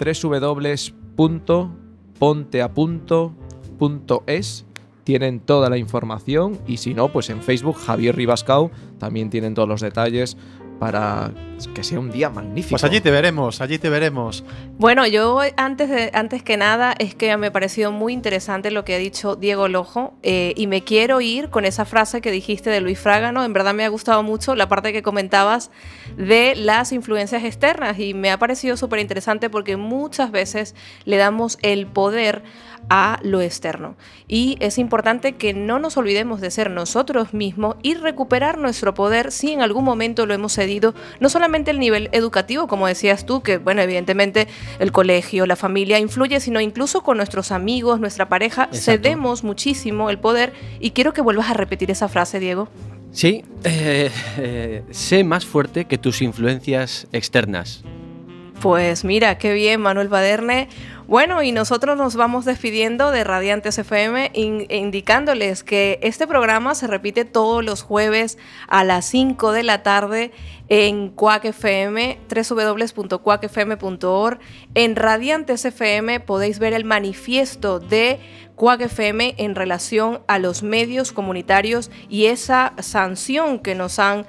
[3.35, 4.67] www.ponteapunto.es
[5.05, 9.69] tienen toda la información y si no, pues en Facebook Javier Ribascau también tienen todos
[9.69, 10.39] los detalles
[10.79, 11.31] para
[11.75, 12.71] que sea un día magnífico.
[12.71, 14.45] Pues allí te veremos, allí te veremos.
[14.79, 18.85] Bueno, yo antes, de, antes que nada es que me ha parecido muy interesante lo
[18.85, 22.71] que ha dicho Diego Lojo eh, y me quiero ir con esa frase que dijiste
[22.71, 23.45] de Luis Fraga, ¿no?
[23.45, 25.71] En verdad me ha gustado mucho la parte que comentabas
[26.17, 31.59] de las influencias externas y me ha parecido súper interesante porque muchas veces le damos
[31.63, 32.43] el poder
[32.89, 33.97] a lo externo.
[34.29, 39.33] Y es importante que no nos olvidemos de ser nosotros mismos y recuperar nuestro poder
[39.33, 43.43] si en algún momento lo hemos cedido, no solamente el nivel educativo, como decías tú,
[43.43, 48.65] que bueno, evidentemente el colegio, la familia influye, sino incluso con nuestros amigos, nuestra pareja,
[48.65, 48.85] Exacto.
[48.85, 52.69] cedemos muchísimo el poder y quiero que vuelvas a repetir esa frase, Diego.
[53.13, 57.85] Sí, eh, eh, sé más fuerte que tus influencias externas.
[58.61, 60.69] Pues mira, qué bien, Manuel Baderne.
[61.07, 66.87] Bueno, y nosotros nos vamos despidiendo de Radiantes FM, in- indicándoles que este programa se
[66.87, 68.39] repite todos los jueves
[68.69, 70.33] a las 5 de la tarde
[70.71, 74.39] en Quack FM, www.quackfm.org.
[74.75, 78.19] En Radiantes FM podéis ver el manifiesto de
[78.57, 84.25] Quack FM en relación a los medios comunitarios y esa sanción que nos han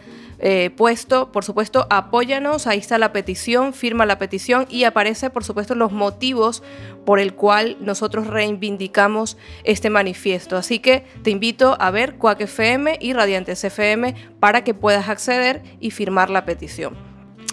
[0.47, 5.43] eh, puesto, por supuesto, apóyanos, ahí está la petición, firma la petición y aparece, por
[5.43, 6.61] supuesto, los motivos
[7.03, 10.55] por el cual nosotros reivindicamos este manifiesto.
[10.55, 15.63] Así que te invito a ver Quack FM y Radiantes FM para que puedas acceder
[15.79, 16.95] y firmar la petición.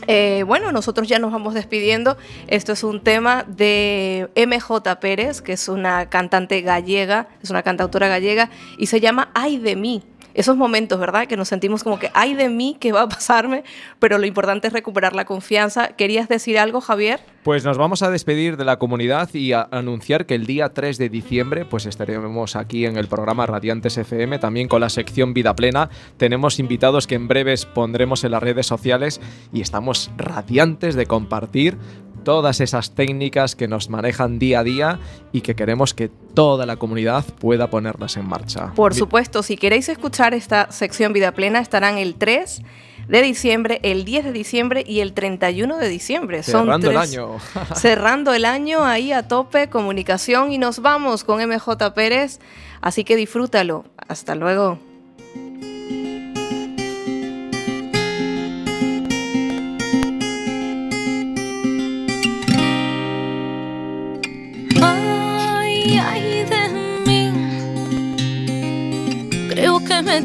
[0.06, 2.16] Eh, bueno, nosotros ya nos vamos despidiendo.
[2.48, 8.08] Esto es un tema de MJ Pérez, que es una cantante gallega, es una cantautora
[8.08, 10.02] gallega, y se llama Ay de mí.
[10.34, 11.26] Esos momentos, ¿verdad?
[11.26, 13.64] Que nos sentimos como que, ay de mí, ¿qué va a pasarme?
[13.98, 15.88] Pero lo importante es recuperar la confianza.
[15.88, 17.20] ¿Querías decir algo, Javier?
[17.42, 20.96] Pues nos vamos a despedir de la comunidad y a anunciar que el día 3
[20.96, 25.56] de diciembre pues estaremos aquí en el programa Radiantes FM, también con la sección Vida
[25.56, 25.90] Plena.
[26.18, 29.20] Tenemos invitados que en breves pondremos en las redes sociales
[29.52, 31.78] y estamos radiantes de compartir
[32.24, 34.98] todas esas técnicas que nos manejan día a día
[35.32, 38.72] y que queremos que toda la comunidad pueda ponerlas en marcha.
[38.74, 42.62] Por supuesto, si queréis escuchar esta sección Vida Plena, estarán el 3
[43.08, 46.42] de diciembre, el 10 de diciembre y el 31 de diciembre.
[46.42, 47.36] Cerrando el tres- año.
[47.74, 52.38] cerrando el año ahí a tope, comunicación y nos vamos con MJ Pérez.
[52.80, 53.84] Así que disfrútalo.
[54.08, 54.78] Hasta luego.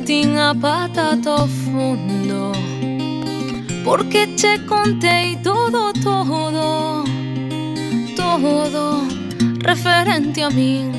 [0.07, 2.53] Metín a pata to fundo
[3.83, 7.03] Porque che contei todo, todo
[8.15, 9.05] Todo
[9.59, 10.96] referente a min